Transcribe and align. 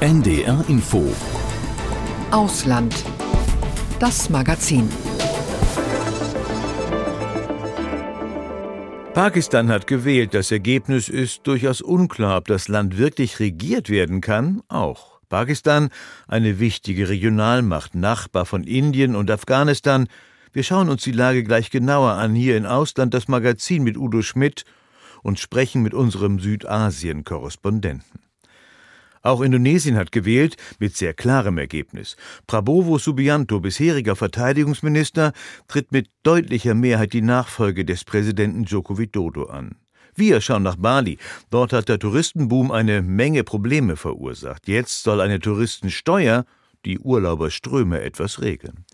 NDR 0.00 0.64
Info 0.66 1.14
Ausland. 2.30 3.04
Das 3.98 4.30
Magazin. 4.30 4.88
Pakistan 9.12 9.68
hat 9.68 9.86
gewählt. 9.86 10.32
Das 10.32 10.50
Ergebnis 10.50 11.10
ist 11.10 11.46
durchaus 11.46 11.82
unklar, 11.82 12.38
ob 12.38 12.46
das 12.46 12.68
Land 12.68 12.96
wirklich 12.96 13.40
regiert 13.40 13.90
werden 13.90 14.22
kann. 14.22 14.62
Auch. 14.68 15.20
Pakistan, 15.28 15.90
eine 16.26 16.58
wichtige 16.58 17.10
Regionalmacht, 17.10 17.94
Nachbar 17.94 18.46
von 18.46 18.64
Indien 18.64 19.14
und 19.14 19.30
Afghanistan. 19.30 20.08
Wir 20.54 20.62
schauen 20.62 20.88
uns 20.88 21.02
die 21.02 21.12
Lage 21.12 21.44
gleich 21.44 21.68
genauer 21.68 22.12
an 22.12 22.34
hier 22.34 22.56
in 22.56 22.64
Ausland, 22.64 23.12
das 23.12 23.28
Magazin 23.28 23.82
mit 23.82 23.98
Udo 23.98 24.22
Schmidt 24.22 24.64
und 25.22 25.38
sprechen 25.38 25.82
mit 25.82 25.92
unserem 25.92 26.38
Südasien-Korrespondenten. 26.38 28.29
Auch 29.22 29.42
Indonesien 29.42 29.96
hat 29.96 30.12
gewählt, 30.12 30.56
mit 30.78 30.96
sehr 30.96 31.12
klarem 31.12 31.58
Ergebnis. 31.58 32.16
Prabowo 32.46 32.98
Subianto, 32.98 33.60
bisheriger 33.60 34.16
Verteidigungsminister, 34.16 35.32
tritt 35.68 35.92
mit 35.92 36.08
deutlicher 36.22 36.74
Mehrheit 36.74 37.12
die 37.12 37.20
Nachfolge 37.22 37.84
des 37.84 38.04
Präsidenten 38.04 38.64
Joko 38.64 38.96
Widodo 38.96 39.44
an. 39.44 39.76
Wir 40.14 40.40
schauen 40.40 40.62
nach 40.62 40.76
Bali. 40.76 41.18
Dort 41.50 41.72
hat 41.72 41.88
der 41.88 41.98
Touristenboom 41.98 42.70
eine 42.70 43.02
Menge 43.02 43.44
Probleme 43.44 43.96
verursacht. 43.96 44.68
Jetzt 44.68 45.02
soll 45.02 45.20
eine 45.20 45.38
Touristensteuer 45.38 46.44
die 46.84 46.98
Urlauberströme 46.98 48.00
etwas 48.00 48.40
regeln. 48.40 48.84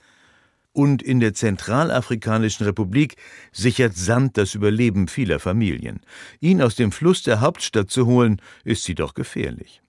Und 0.73 1.03
in 1.03 1.20
der 1.20 1.33
Zentralafrikanischen 1.33 2.67
Republik 2.67 3.17
sichert 3.51 3.97
Sand 3.97 4.37
das 4.37 4.55
Überleben 4.55 5.09
vieler 5.09 5.39
Familien. 5.39 6.01
Ihn 6.41 6.61
aus 6.61 6.75
dem 6.75 6.93
Fluss 6.93 7.23
der 7.23 7.41
Hauptstadt 7.41 7.91
zu 7.91 8.06
holen, 8.06 8.43
ist 8.65 8.84
sie 8.84 8.95
doch 8.95 9.15
gefährlich. 9.15 9.81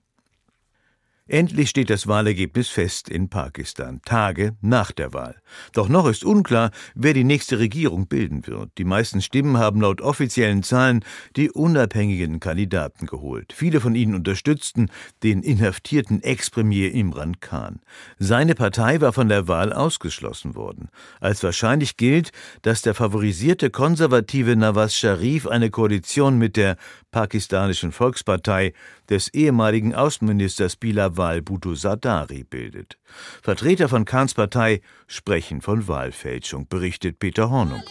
Endlich 1.29 1.69
steht 1.69 1.89
das 1.89 2.07
Wahlergebnis 2.07 2.69
fest 2.69 3.09
in 3.09 3.27
Pakistan, 3.27 3.99
Tage 4.05 4.55
nach 4.61 4.93
der 4.93 5.13
Wahl. 5.13 5.35
Doch 5.73 5.89
noch 5.89 6.07
ist 6.07 6.23
unklar, 6.23 6.71
wer 6.95 7.13
die 7.13 7.25
nächste 7.25 7.59
Regierung 7.59 8.07
bilden 8.07 8.47
wird. 8.47 8.69
Die 8.77 8.85
meisten 8.85 9.21
Stimmen 9.21 9.57
haben 9.57 9.81
laut 9.81 9.99
offiziellen 9.99 10.63
Zahlen 10.63 11.03
die 11.35 11.51
unabhängigen 11.51 12.39
Kandidaten 12.39 13.07
geholt. 13.07 13.51
Viele 13.53 13.81
von 13.81 13.93
ihnen 13.93 14.15
unterstützten 14.15 14.89
den 15.21 15.43
inhaftierten 15.43 16.23
Ex-Premier 16.23 16.93
Imran 16.93 17.41
Khan. 17.41 17.81
Seine 18.17 18.55
Partei 18.55 19.01
war 19.01 19.11
von 19.11 19.27
der 19.27 19.49
Wahl 19.49 19.73
ausgeschlossen 19.73 20.55
worden. 20.55 20.87
Als 21.19 21.43
wahrscheinlich 21.43 21.97
gilt, 21.97 22.31
dass 22.61 22.83
der 22.83 22.93
favorisierte 22.93 23.69
konservative 23.69 24.55
Nawaz 24.55 24.95
Sharif 24.95 25.45
eine 25.45 25.71
Koalition 25.71 26.37
mit 26.37 26.55
der 26.55 26.77
pakistanischen 27.11 27.91
Volkspartei 27.91 28.71
des 29.09 29.33
ehemaligen 29.33 29.93
Außenministers 29.93 30.77
Bilawal 30.77 31.16
Bhutto 31.41 31.75
Sardari 31.75 32.43
bildet. 32.43 32.97
Vertreter 33.41 33.89
von 33.89 34.05
Khans 34.05 34.33
Partei 34.33 34.81
sprechen 35.07 35.61
von 35.61 35.87
Wahlfälschung, 35.87 36.67
berichtet 36.67 37.19
Peter 37.19 37.49
Hornung. 37.49 37.83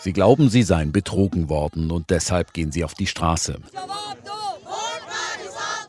Sie 0.00 0.12
glauben, 0.12 0.48
sie 0.48 0.62
seien 0.62 0.92
betrogen 0.92 1.48
worden 1.48 1.90
und 1.90 2.10
deshalb 2.10 2.52
gehen 2.52 2.72
sie 2.72 2.84
auf 2.84 2.94
die 2.94 3.06
Straße. 3.06 3.58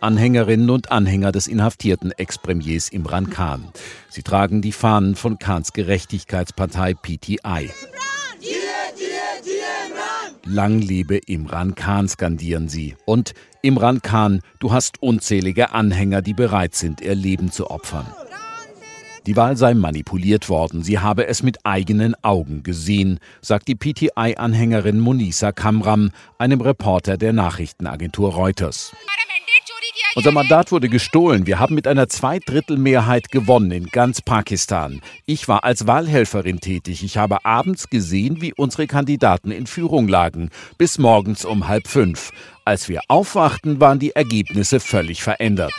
Anhängerinnen 0.02 0.70
und 0.70 0.92
Anhänger 0.92 1.32
des 1.32 1.48
inhaftierten 1.48 2.12
Ex-Premiers 2.12 2.90
Imran 2.90 3.30
Khan. 3.30 3.72
Sie 4.10 4.24
tragen 4.24 4.62
die 4.62 4.72
Fahnen 4.72 5.16
von 5.16 5.38
Khans 5.38 5.74
Gerechtigkeitspartei 5.74 6.96
PTI. 6.96 7.70
Lang 10.52 10.80
lebe 10.80 11.18
Imran 11.18 11.76
Khan, 11.76 12.10
skandieren 12.10 12.68
sie. 12.68 12.98
Und 13.06 13.34
Imran 13.62 14.02
Khan, 14.02 14.42
du 14.60 14.74
hast 14.74 15.02
unzählige 15.02 15.72
Anhänger, 15.72 16.22
die 16.22 16.34
bereit 16.34 16.76
sind, 16.76 17.00
ihr 17.00 17.16
Leben 17.16 17.54
zu 17.54 17.72
opfern. 17.72 18.06
Die 19.28 19.38
Wahl 19.38 19.56
sei 19.56 19.74
manipuliert 19.74 20.50
worden, 20.50 20.84
sie 20.84 21.00
habe 21.00 21.26
es 21.28 21.42
mit 21.42 21.66
eigenen 21.66 22.22
Augen 22.22 22.64
gesehen, 22.64 23.20
sagt 23.40 23.70
die 23.70 23.76
PTI-Anhängerin 23.76 25.00
Munisa 25.00 25.54
Kamram, 25.54 26.12
einem 26.38 26.60
Reporter 26.60 27.16
der 27.16 27.32
Nachrichtenagentur 27.32 28.34
Reuters. 28.34 28.92
Unser 30.14 30.34
Mandat 30.34 30.74
wurde 30.74 30.90
gestohlen. 30.90 31.48
Wir 31.48 31.60
haben 31.60 31.74
mit 31.74 31.88
einer 31.88 32.10
Zweidrittelmehrheit 32.10 33.32
gewonnen 33.32 33.72
in 33.72 33.86
ganz 33.86 34.22
Pakistan. 34.22 35.02
Ich 35.26 35.48
war 35.48 35.64
als 35.64 35.88
Wahlhelferin 35.88 36.60
tätig. 36.60 37.02
Ich 37.04 37.16
habe 37.16 37.46
abends 37.46 37.90
gesehen, 37.90 38.42
wie 38.42 38.54
unsere 38.54 38.88
Kandidaten 38.88 39.52
in 39.52 39.68
Führung 39.68 40.10
lagen, 40.10 40.50
bis 40.78 40.98
morgens 40.98 41.46
um 41.46 41.70
halb 41.70 41.88
fünf. 41.88 42.32
Als 42.66 42.90
wir 42.90 43.00
aufwachten, 43.08 43.80
waren 43.80 44.00
die 44.00 44.12
Ergebnisse 44.12 44.82
völlig 44.82 45.24
verändert. 45.24 45.74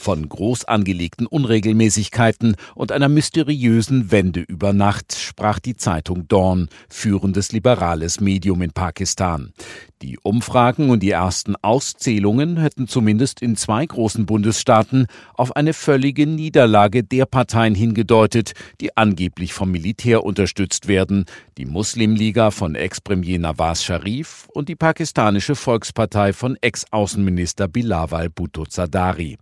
Von 0.00 0.30
groß 0.30 0.64
angelegten 0.64 1.26
Unregelmäßigkeiten 1.26 2.56
und 2.74 2.90
einer 2.90 3.10
mysteriösen 3.10 4.10
Wende 4.10 4.40
über 4.40 4.72
Nacht 4.72 5.14
sprach 5.14 5.58
die 5.58 5.76
Zeitung 5.76 6.26
Dawn, 6.26 6.70
führendes 6.88 7.52
liberales 7.52 8.18
Medium 8.18 8.62
in 8.62 8.70
Pakistan. 8.70 9.52
Die 10.00 10.18
Umfragen 10.22 10.88
und 10.88 11.02
die 11.02 11.10
ersten 11.10 11.54
Auszählungen 11.56 12.56
hätten 12.56 12.88
zumindest 12.88 13.42
in 13.42 13.56
zwei 13.56 13.84
großen 13.84 14.24
Bundesstaaten 14.24 15.06
auf 15.34 15.54
eine 15.54 15.74
völlige 15.74 16.26
Niederlage 16.26 17.04
der 17.04 17.26
Parteien 17.26 17.74
hingedeutet, 17.74 18.54
die 18.80 18.96
angeblich 18.96 19.52
vom 19.52 19.70
Militär 19.70 20.24
unterstützt 20.24 20.88
werden, 20.88 21.26
die 21.58 21.66
Muslimliga 21.66 22.50
von 22.50 22.74
Ex-Premier 22.74 23.38
Nawaz 23.38 23.84
Sharif 23.84 24.48
und 24.54 24.70
die 24.70 24.76
pakistanische 24.76 25.54
Volkspartei 25.54 26.32
von 26.32 26.56
Ex-Außenminister 26.62 27.68
Bilawal 27.68 28.30
Bhutto 28.30 28.64
Zardari. 28.64 29.36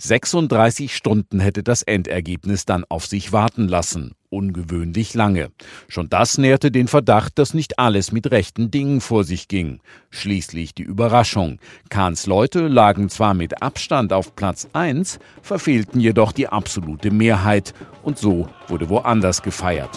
36 0.00 0.94
Stunden 0.94 1.40
hätte 1.40 1.62
das 1.62 1.82
Endergebnis 1.82 2.64
dann 2.64 2.84
auf 2.88 3.06
sich 3.06 3.32
warten 3.32 3.68
lassen 3.68 4.14
ungewöhnlich 4.30 5.14
lange. 5.14 5.50
Schon 5.88 6.08
das 6.08 6.38
nährte 6.38 6.70
den 6.70 6.88
Verdacht, 6.88 7.38
dass 7.38 7.52
nicht 7.52 7.78
alles 7.78 8.12
mit 8.12 8.30
rechten 8.30 8.70
Dingen 8.70 9.00
vor 9.00 9.24
sich 9.24 9.48
ging. 9.48 9.80
Schließlich 10.10 10.74
die 10.74 10.84
Überraschung. 10.84 11.58
Kahns 11.90 12.26
Leute 12.26 12.68
lagen 12.68 13.08
zwar 13.08 13.34
mit 13.34 13.62
Abstand 13.62 14.12
auf 14.12 14.36
Platz 14.36 14.68
1, 14.72 15.18
verfehlten 15.42 16.00
jedoch 16.00 16.32
die 16.32 16.48
absolute 16.48 17.10
Mehrheit 17.10 17.74
und 18.02 18.18
so 18.18 18.48
wurde 18.68 18.88
woanders 18.88 19.42
gefeiert. 19.42 19.90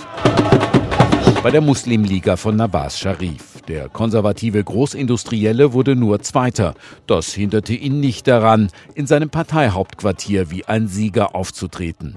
Bei 1.44 1.52
der 1.52 1.60
Muslimliga 1.60 2.38
von 2.38 2.56
Nabaz 2.56 2.98
Sharif. 2.98 3.62
Der 3.68 3.90
konservative 3.90 4.64
Großindustrielle 4.64 5.74
wurde 5.74 5.96
nur 5.96 6.22
Zweiter. 6.22 6.74
Das 7.06 7.34
hinderte 7.34 7.74
ihn 7.74 8.00
nicht 8.00 8.28
daran, 8.28 8.70
in 8.96 9.08
seinem 9.08 9.30
Parteihauptquartier 9.30 10.52
wie 10.52 10.66
ein 10.66 10.88
Sieger 10.88 11.36
aufzutreten. 11.36 12.16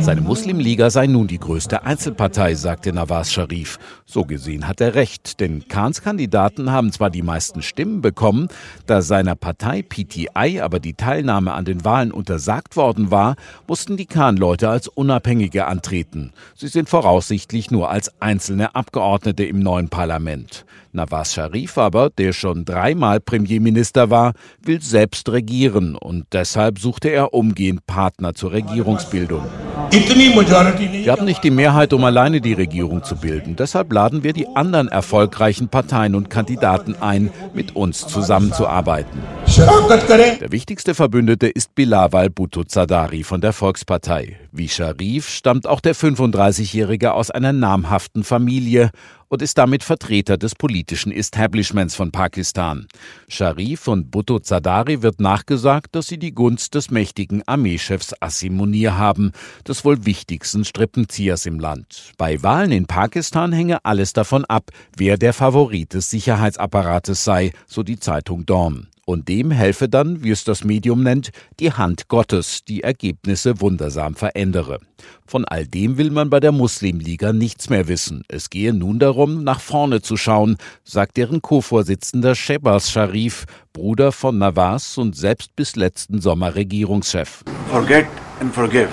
Seine 0.00 0.20
Muslimliga 0.20 0.90
sei 0.90 1.06
nun 1.06 1.26
die 1.26 1.38
größte 1.38 1.84
Einzelpartei, 1.84 2.54
sagte 2.54 2.92
Nawaz 2.92 3.32
Sharif. 3.32 3.78
So 4.06 4.24
gesehen 4.24 4.68
hat 4.68 4.80
er 4.80 4.94
recht, 4.94 5.40
denn 5.40 5.66
Kahns 5.68 6.02
Kandidaten 6.02 6.70
haben 6.70 6.92
zwar 6.92 7.10
die 7.10 7.22
meisten 7.22 7.62
Stimmen 7.62 8.02
bekommen, 8.02 8.48
da 8.86 9.02
seiner 9.02 9.34
Partei 9.34 9.82
PTI 9.82 10.60
aber 10.60 10.78
die 10.78 10.94
Teilnahme 10.94 11.52
an 11.52 11.64
den 11.64 11.84
Wahlen 11.84 12.12
untersagt 12.12 12.76
worden 12.76 13.10
war, 13.10 13.36
mussten 13.66 13.96
die 13.96 14.06
Kahn-Leute 14.06 14.68
als 14.68 14.88
Unabhängige 14.88 15.66
antreten. 15.66 16.32
Sie 16.54 16.68
sind 16.68 16.88
voraussichtlich 17.14 17.70
nur 17.70 17.90
als 17.90 18.10
einzelne 18.20 18.74
Abgeordnete 18.74 18.74
Abgeordnete 18.74 19.44
im 19.44 19.60
neuen 19.60 19.88
Parlament. 19.88 20.64
Nawaz 20.94 21.34
Sharif 21.34 21.76
aber, 21.76 22.10
der 22.10 22.32
schon 22.32 22.64
dreimal 22.64 23.20
Premierminister 23.20 24.10
war, 24.10 24.32
will 24.62 24.80
selbst 24.80 25.28
regieren 25.30 25.96
und 25.96 26.26
deshalb 26.32 26.78
suchte 26.78 27.08
er 27.08 27.34
umgehend 27.34 27.86
Partner 27.86 28.34
zur 28.34 28.52
Regierungsbildung. 28.52 29.42
Wir 29.90 31.12
haben 31.12 31.24
nicht 31.24 31.44
die 31.44 31.50
Mehrheit, 31.50 31.92
um 31.92 32.04
alleine 32.04 32.40
die 32.40 32.52
Regierung 32.52 33.04
zu 33.04 33.16
bilden. 33.16 33.54
Deshalb 33.56 33.92
laden 33.92 34.24
wir 34.24 34.32
die 34.32 34.48
anderen 34.54 34.88
erfolgreichen 34.88 35.68
Parteien 35.68 36.14
und 36.14 36.30
Kandidaten 36.30 36.96
ein, 37.00 37.30
mit 37.54 37.76
uns 37.76 38.06
zusammenzuarbeiten. 38.06 39.20
Der 39.46 40.50
wichtigste 40.50 40.94
Verbündete 40.94 41.46
ist 41.48 41.74
Bilawal 41.74 42.30
Bhutto 42.30 42.64
Zadari 42.64 43.22
von 43.22 43.40
der 43.40 43.52
Volkspartei. 43.52 44.36
Wie 44.50 44.68
Sharif 44.68 45.28
stammt 45.28 45.66
auch 45.66 45.80
der 45.80 45.94
35-Jährige 45.94 47.12
aus 47.12 47.30
einer 47.30 47.52
namhaften 47.52 48.24
Familie 48.24 48.90
und 49.28 49.42
ist 49.42 49.58
damit 49.58 49.82
Vertreter 49.82 50.36
des 50.36 50.54
politischen 50.54 51.12
Establishments 51.12 51.94
von 51.94 52.12
Pakistan. 52.12 52.86
Sharif 53.28 53.88
und 53.88 54.10
Bhutto 54.10 54.38
Zadari 54.38 55.02
wird 55.02 55.20
nachgesagt, 55.20 55.94
dass 55.94 56.06
sie 56.06 56.18
die 56.18 56.32
Gunst 56.34 56.74
des 56.74 56.90
mächtigen 56.90 57.42
Armeechefs 57.46 58.14
Asim 58.20 58.56
Munir 58.56 58.96
haben, 58.96 59.32
des 59.66 59.84
wohl 59.84 60.06
wichtigsten 60.06 60.64
Strippenziehers 60.64 61.46
im 61.46 61.60
Land. 61.60 62.12
Bei 62.18 62.42
Wahlen 62.42 62.72
in 62.72 62.86
Pakistan 62.86 63.52
hänge 63.52 63.84
alles 63.84 64.12
davon 64.12 64.44
ab, 64.44 64.70
wer 64.96 65.16
der 65.16 65.32
Favorit 65.32 65.94
des 65.94 66.10
Sicherheitsapparates 66.10 67.24
sei, 67.24 67.52
so 67.66 67.82
die 67.82 67.98
Zeitung 67.98 68.46
Dawn. 68.46 68.88
Und 69.06 69.28
dem 69.28 69.50
helfe 69.50 69.88
dann, 69.88 70.22
wie 70.22 70.30
es 70.30 70.44
das 70.44 70.64
Medium 70.64 71.02
nennt, 71.02 71.30
die 71.60 71.72
Hand 71.72 72.08
Gottes, 72.08 72.64
die 72.64 72.82
Ergebnisse 72.82 73.60
wundersam 73.60 74.14
verändere. 74.14 74.80
Von 75.26 75.44
all 75.44 75.66
dem 75.66 75.98
will 75.98 76.10
man 76.10 76.30
bei 76.30 76.40
der 76.40 76.52
Muslimliga 76.52 77.32
nichts 77.32 77.70
mehr 77.70 77.88
wissen. 77.88 78.22
Es 78.28 78.50
gehe 78.50 78.72
nun 78.72 78.98
darum, 78.98 79.44
nach 79.44 79.60
vorne 79.60 80.00
zu 80.02 80.16
schauen, 80.16 80.56
sagt 80.84 81.16
deren 81.16 81.42
Co-Vorsitzender 81.42 82.34
Shebas 82.34 82.90
Sharif, 82.90 83.44
Bruder 83.72 84.12
von 84.12 84.38
Nawaz 84.38 84.98
und 84.98 85.16
selbst 85.16 85.54
bis 85.56 85.76
letzten 85.76 86.20
Sommer 86.20 86.54
Regierungschef. 86.54 87.42
Forget 87.70 88.06
and 88.40 88.54
forgive. 88.54 88.88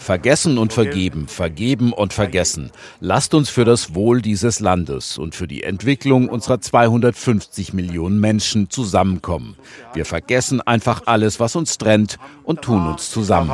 Vergessen 0.00 0.56
und 0.56 0.72
vergeben, 0.72 1.28
vergeben 1.28 1.92
und 1.92 2.14
vergessen. 2.14 2.70
Lasst 3.00 3.34
uns 3.34 3.50
für 3.50 3.66
das 3.66 3.94
Wohl 3.94 4.22
dieses 4.22 4.58
Landes 4.58 5.18
und 5.18 5.34
für 5.34 5.46
die 5.46 5.62
Entwicklung 5.62 6.30
unserer 6.30 6.58
250 6.58 7.74
Millionen 7.74 8.18
Menschen 8.18 8.70
zusammenkommen. 8.70 9.56
Wir 9.92 10.06
vergessen 10.06 10.62
einfach 10.62 11.02
alles, 11.04 11.38
was 11.38 11.54
uns 11.54 11.76
trennt 11.76 12.18
und 12.44 12.62
tun 12.62 12.86
uns 12.86 13.10
zusammen. 13.10 13.52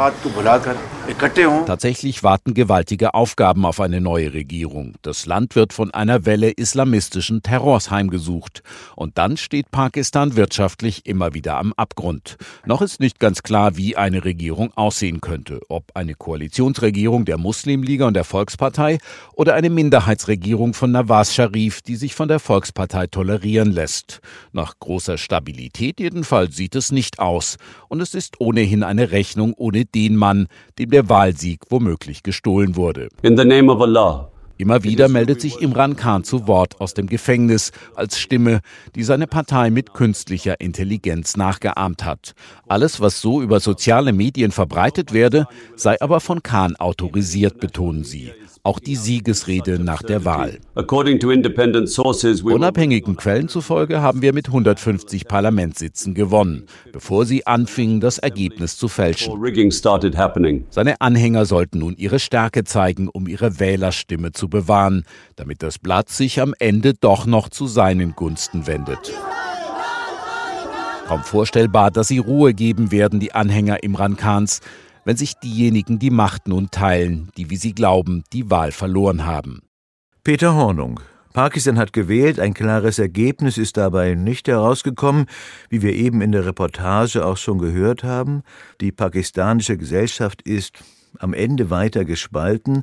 Tatsächlich 1.67 2.23
warten 2.23 2.55
gewaltige 2.55 3.15
Aufgaben 3.15 3.67
auf 3.67 3.81
eine 3.81 4.01
neue 4.01 4.33
Regierung. 4.33 4.95
Das 5.03 5.27
Land 5.27 5.57
wird 5.57 5.73
von 5.73 5.93
einer 5.93 6.27
Welle 6.27 6.53
islamistischen 6.53 7.43
Terrors 7.43 7.91
heimgesucht. 7.91 8.63
Und 8.95 9.19
dann 9.19 9.37
steht 9.37 9.73
Pakistan 9.73 10.37
wirtschaftlich 10.37 11.07
immer 11.07 11.35
wieder 11.35 11.59
am 11.59 11.73
Abgrund. 11.77 12.37
Noch 12.65 12.83
ist 12.83 13.01
nicht 13.01 13.19
ganz 13.19 13.43
klar, 13.43 13.77
wie 13.77 13.97
eine 13.97 14.25
Regierung 14.25 14.73
aussehen 14.77 15.21
könnte. 15.21 15.61
Ob 15.69 15.91
eine 15.95 16.15
Koalition 16.15 16.36
Koalitionsregierung 16.37 17.25
der 17.25 17.39
Muslimliga 17.39 18.07
und 18.07 18.13
der 18.13 18.25
Volkspartei 18.25 18.99
oder 19.33 19.55
eine 19.55 19.71
Minderheitsregierung 19.71 20.75
von 20.75 20.91
Nawaz 20.93 21.33
Sharif, 21.33 21.81
die 21.81 21.97
sich 21.97 22.15
von 22.15 22.29
der 22.29 22.41
Volkspartei 22.41 23.07
tolerieren 23.07 23.73
lässt. 23.73 24.21
Nach 24.53 24.75
großer 24.79 25.17
Stabilität 25.17 25.99
jedenfalls 25.99 26.55
sieht 26.55 26.75
es 26.75 26.93
nicht 26.93 27.21
aus. 27.21 27.57
Und 27.89 28.03
es 28.03 28.15
ist 28.15 28.39
ohnehin 28.39 28.83
eine 28.83 29.13
Rechnung 29.13 29.55
ohne 29.57 29.87
den 29.87 30.15
Mann, 30.15 30.49
dem 30.79 30.91
der 30.91 31.09
Wahlsieg 31.09 31.61
womöglich 31.71 32.23
gestohlen 32.23 32.77
wurde. 32.77 33.09
In 33.23 33.39
the 33.39 33.45
name 33.47 33.73
of 33.73 33.81
Allah. 33.81 34.31
Immer 34.59 34.85
wieder 34.85 35.09
meldet 35.09 35.41
sich 35.41 35.61
Imran 35.61 35.97
Khan 35.97 36.25
zu 36.25 36.47
Wort 36.47 36.81
aus 36.81 36.95
dem 36.95 37.07
Gefängnis 37.07 37.73
als 37.95 38.19
Stimme, 38.19 38.61
die 38.95 39.03
seine 39.03 39.27
Partei 39.27 39.71
mit 39.71 39.93
künstlicher 39.93 40.61
Intelligenz 40.61 41.37
nachgeahmt 41.37 42.05
hat. 42.05 42.35
Alles, 42.67 43.01
was 43.01 43.21
so 43.21 43.43
über 43.43 43.61
soziale 43.61 44.13
Medien 44.15 44.53
verbreitet 44.53 45.13
werde, 45.13 45.47
sei 45.75 46.01
aber 46.01 46.21
von 46.21 46.43
Khan 46.43 46.75
autorisiert, 46.77 47.61
betonen 47.61 48.05
sie 48.05 48.33
auch 48.67 48.81
die 48.81 48.97
Siegesrede 48.97 49.79
nach 49.79 50.03
der 50.03 50.25
Wahl. 50.25 50.59
Unabhängigen 52.43 53.17
Quellen 53.17 53.49
zufolge 53.49 54.03
haben 54.03 54.23
wir 54.23 54.33
mit 54.33 54.49
150 54.49 55.29
Parlamentssitzen 55.29 56.15
gewonnen, 56.15 56.67
bevor 56.93 57.25
sie 57.25 57.47
anfingen, 57.47 58.01
das 58.01 58.19
Ergebnis 58.19 58.77
zu 58.77 58.89
fälschen. 58.89 59.33
Seine 60.71 61.01
Anhänger 61.01 61.47
sollten 61.47 61.79
nun 61.79 61.97
ihre 61.97 62.19
Stärke 62.19 62.65
zeigen, 62.65 63.09
um 63.09 63.29
ihre 63.29 63.61
Wählerstimme 63.61 64.33
zu 64.33 64.49
bewahren, 64.49 65.05
damit 65.37 65.63
das 65.63 65.79
Blatt 65.79 66.09
sich 66.09 66.41
am 66.41 66.53
Ende 66.59 66.95
doch 66.95 67.25
noch 67.25 67.49
zu 67.49 67.69
seinen 67.69 68.17
Gunsten 68.17 68.67
wendet. 68.67 69.13
Kaum 71.07 71.23
vorstellbar, 71.23 71.93
dass 71.93 72.09
sie 72.09 72.19
Ruhe 72.19 72.53
geben 72.53 72.91
werden, 72.91 73.21
die 73.21 73.31
Anhänger 73.33 73.85
Imran 73.85 74.17
Khans, 74.17 74.61
wenn 75.07 75.17
sich 75.17 75.35
diejenigen 75.39 75.99
die 76.01 76.11
Macht 76.11 76.49
nun 76.49 76.71
teilen, 76.71 77.31
die, 77.37 77.49
wie 77.49 77.57
sie 77.57 77.75
glauben, 77.75 78.25
die 78.33 78.51
Wahl 78.51 78.73
verloren 78.73 79.25
haben. 79.25 79.63
Peter 80.25 80.55
Hornung. 80.55 81.01
Pakistan 81.33 81.79
hat 81.79 81.93
gewählt, 81.93 82.41
ein 82.41 82.55
klares 82.55 82.99
Ergebnis 82.99 83.57
ist 83.57 83.77
dabei 83.77 84.15
nicht 84.15 84.49
herausgekommen, 84.49 85.27
wie 85.69 85.83
wir 85.83 85.93
eben 85.93 86.23
in 86.23 86.33
der 86.33 86.45
Reportage 86.45 87.25
auch 87.25 87.37
schon 87.37 87.59
gehört 87.59 88.03
haben. 88.03 88.43
Die 88.81 88.91
pakistanische 88.91 89.77
Gesellschaft 89.77 90.43
ist 90.43 90.83
am 91.21 91.35
Ende 91.35 91.71
weiter 91.71 92.05
gespalten. 92.05 92.83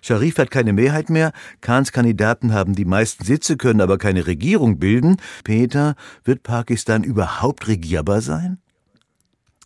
Sharif 0.00 0.38
hat 0.38 0.52
keine 0.52 0.72
Mehrheit 0.72 1.10
mehr, 1.10 1.32
Khans 1.60 1.90
Kandidaten 1.90 2.52
haben 2.52 2.74
die 2.74 2.84
meisten 2.84 3.24
Sitze, 3.24 3.56
können 3.56 3.80
aber 3.80 3.98
keine 3.98 4.26
Regierung 4.28 4.78
bilden. 4.78 5.16
Peter, 5.42 5.96
wird 6.22 6.44
Pakistan 6.44 7.02
überhaupt 7.02 7.66
regierbar 7.66 8.20
sein? 8.20 8.58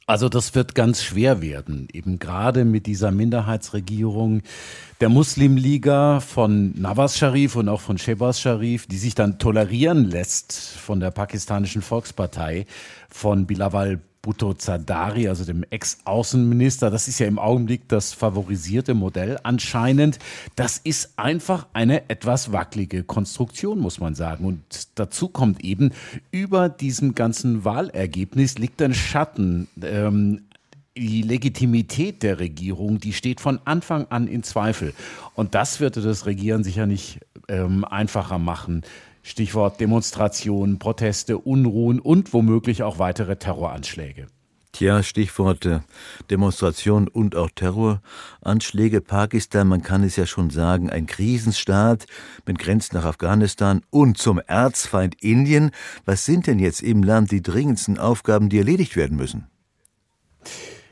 Also 0.08 0.30
das 0.30 0.54
wird 0.54 0.74
ganz 0.74 1.02
schwer 1.02 1.42
werden, 1.42 1.86
eben 1.92 2.18
gerade 2.18 2.64
mit 2.64 2.86
dieser 2.86 3.10
Minderheitsregierung 3.10 4.40
der 5.02 5.10
Muslimliga 5.10 6.20
von 6.20 6.72
Nawaz 6.80 7.18
Sharif 7.18 7.56
und 7.56 7.68
auch 7.68 7.82
von 7.82 7.98
Shehbaz 7.98 8.40
Sharif, 8.40 8.86
die 8.86 8.96
sich 8.96 9.14
dann 9.14 9.38
tolerieren 9.38 10.06
lässt 10.06 10.54
von 10.54 10.98
der 10.98 11.10
pakistanischen 11.10 11.82
Volkspartei, 11.82 12.64
von 13.10 13.46
Bilawal 13.46 14.00
Bhutto 14.28 14.52
Zardari, 14.52 15.26
also 15.26 15.46
dem 15.46 15.64
Ex-Außenminister. 15.70 16.90
Das 16.90 17.08
ist 17.08 17.18
ja 17.18 17.26
im 17.26 17.38
Augenblick 17.38 17.88
das 17.88 18.12
favorisierte 18.12 18.92
Modell 18.92 19.38
anscheinend. 19.42 20.18
Das 20.54 20.76
ist 20.76 21.14
einfach 21.16 21.66
eine 21.72 22.10
etwas 22.10 22.52
wackelige 22.52 23.04
Konstruktion, 23.04 23.78
muss 23.78 24.00
man 24.00 24.14
sagen. 24.14 24.44
Und 24.44 24.60
dazu 24.96 25.28
kommt 25.28 25.64
eben, 25.64 25.92
über 26.30 26.68
diesem 26.68 27.14
ganzen 27.14 27.64
Wahlergebnis 27.64 28.58
liegt 28.58 28.82
ein 28.82 28.92
Schatten. 28.92 29.66
Ähm, 29.80 30.42
die 30.94 31.22
Legitimität 31.22 32.22
der 32.22 32.38
Regierung, 32.38 32.98
die 32.98 33.14
steht 33.14 33.40
von 33.40 33.60
Anfang 33.64 34.08
an 34.10 34.28
in 34.28 34.42
Zweifel. 34.42 34.92
Und 35.36 35.54
das 35.54 35.80
würde 35.80 36.02
das 36.02 36.26
Regieren 36.26 36.64
sicher 36.64 36.84
nicht 36.84 37.20
ähm, 37.48 37.82
einfacher 37.84 38.38
machen. 38.38 38.82
Stichwort 39.28 39.78
Demonstrationen, 39.78 40.78
Proteste, 40.78 41.36
Unruhen 41.36 42.00
und 42.00 42.32
womöglich 42.32 42.82
auch 42.82 42.98
weitere 42.98 43.36
Terroranschläge. 43.36 44.26
Tja, 44.72 45.02
Stichworte 45.02 45.84
Demonstration 46.30 47.08
und 47.08 47.36
auch 47.36 47.50
Terroranschläge. 47.54 49.02
Pakistan, 49.02 49.68
man 49.68 49.82
kann 49.82 50.02
es 50.02 50.16
ja 50.16 50.24
schon 50.24 50.48
sagen, 50.48 50.88
ein 50.88 51.06
Krisenstaat 51.06 52.06
mit 52.46 52.58
Grenzen 52.58 52.96
nach 52.96 53.04
Afghanistan 53.04 53.82
und 53.90 54.16
zum 54.16 54.38
Erzfeind 54.38 55.22
Indien. 55.22 55.72
Was 56.06 56.24
sind 56.24 56.46
denn 56.46 56.58
jetzt 56.58 56.82
im 56.82 57.02
Land 57.02 57.30
die 57.30 57.42
dringendsten 57.42 57.98
Aufgaben, 57.98 58.48
die 58.48 58.58
erledigt 58.58 58.96
werden 58.96 59.18
müssen? 59.18 59.46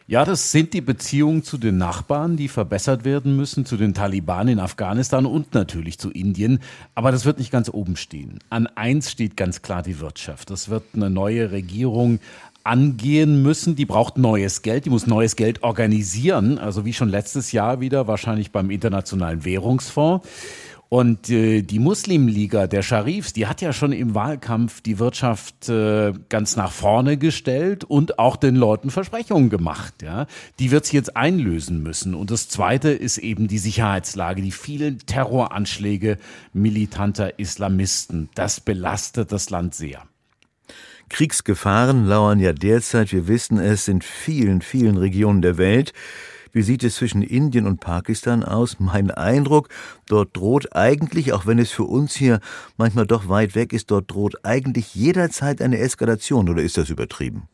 Ja, 0.09 0.25
das 0.25 0.53
sind 0.53 0.73
die 0.73 0.83
Beziehungen 0.83 1.43
zu 1.43 1.59
den 1.59 1.79
Nachbarn, 1.79 2.37
die 2.37 2.47
verbessert 2.47 3.05
werden 3.05 3.35
müssen, 3.35 3.67
zu 3.67 3.77
den 3.77 3.93
Taliban 3.93 4.47
in 4.47 4.61
Afghanistan 4.61 5.27
und 5.27 5.53
natürlich 5.53 5.99
zu 5.99 6.13
Indien. 6.13 6.61
Aber 6.95 7.11
das 7.11 7.25
wird 7.25 7.41
nicht 7.41 7.51
ganz 7.51 7.69
oben 7.69 7.97
stehen. 7.97 8.39
An 8.49 8.69
eins 8.69 9.11
steht 9.11 9.37
ganz 9.37 9.63
klar 9.63 9.83
die 9.83 9.99
Wirtschaft. 9.99 10.51
Das 10.51 10.69
wird 10.69 10.85
eine 10.95 11.11
neue 11.11 11.51
Regierung 11.51 12.21
angehen 12.63 13.43
müssen. 13.43 13.75
Die 13.75 13.85
braucht 13.85 14.17
neues 14.17 14.63
Geld, 14.63 14.85
die 14.85 14.91
muss 14.91 15.09
neues 15.09 15.35
Geld 15.35 15.65
organisieren. 15.65 16.59
Also 16.59 16.85
wie 16.85 16.93
schon 16.93 17.09
letztes 17.09 17.51
Jahr 17.51 17.81
wieder, 17.81 18.07
wahrscheinlich 18.07 18.53
beim 18.53 18.71
Internationalen 18.71 19.45
Währungsfonds. 19.45 20.25
Und 20.89 21.31
äh, 21.31 21.63
die 21.63 21.81
Muslimliga 21.81 22.69
der 22.69 22.83
Scharifs, 22.83 23.33
die 23.33 23.47
hat 23.47 23.61
ja 23.61 23.73
schon 23.73 23.93
im 23.93 24.15
Wahlkampf 24.15 24.81
die 24.81 24.99
Wirtschaft 25.01 25.69
äh, 25.69 26.13
ganz 26.29 26.55
nach 26.55 26.71
vorne 26.71 27.17
gestellt 27.17 27.83
und 27.83 28.21
auch 28.21 28.37
den 28.37 28.55
Leuten 28.55 28.91
Versprechungen 28.91 29.51
gemacht. 29.51 29.95
Ja, 30.03 30.27
die 30.61 30.71
wird 30.71 30.85
es 30.85 30.93
jetzt 30.93 31.17
einlösen 31.17 31.83
müssen. 31.83 32.15
Und 32.15 32.31
das 32.31 32.49
Zweite 32.49 32.91
ist 32.91 33.19
eben 33.19 33.49
die 33.49 33.59
Sicherheitslage, 33.59 34.43
die 34.43 34.53
vielen 34.53 34.99
Terroranschläge 35.01 36.19
militanter 36.53 37.39
Islamisten. 37.39 38.29
Das 38.35 38.61
belastet 38.61 39.33
das 39.33 39.51
Land 39.51 39.75
sehr. 39.75 40.03
Kriegsgefahren 41.09 42.05
lauern 42.07 42.41
ja 42.41 42.53
derzeit, 42.53 43.13
wir 43.13 43.29
wissen 43.29 43.59
es, 43.59 43.89
in 43.89 44.03
vielen, 44.03 44.61
vielen 44.61 44.97
Regionen 44.97 45.43
der 45.43 45.57
Welt. 45.57 45.93
Wie 46.53 46.63
sieht 46.63 46.85
es 46.85 46.97
zwischen 46.97 47.23
Indien 47.23 47.67
und 47.67 47.81
Pakistan 47.81 48.45
aus? 48.45 48.79
Mein 48.79 49.11
Eindruck, 49.11 49.69
dort 50.07 50.37
droht 50.37 50.75
eigentlich, 50.75 51.33
auch 51.33 51.47
wenn 51.47 51.59
es 51.59 51.71
für 51.71 51.85
uns 51.85 52.15
hier 52.15 52.41
manchmal 52.77 53.07
doch 53.07 53.29
weit 53.29 53.55
weg 53.55 53.73
ist, 53.73 53.91
dort 53.91 54.11
droht 54.11 54.45
eigentlich 54.45 54.95
jederzeit 54.95 55.61
eine 55.61 55.79
Eskalation, 55.79 56.49
oder 56.49 56.63
ist 56.63 56.79
das 56.79 56.91
übertrieben? 56.91 57.49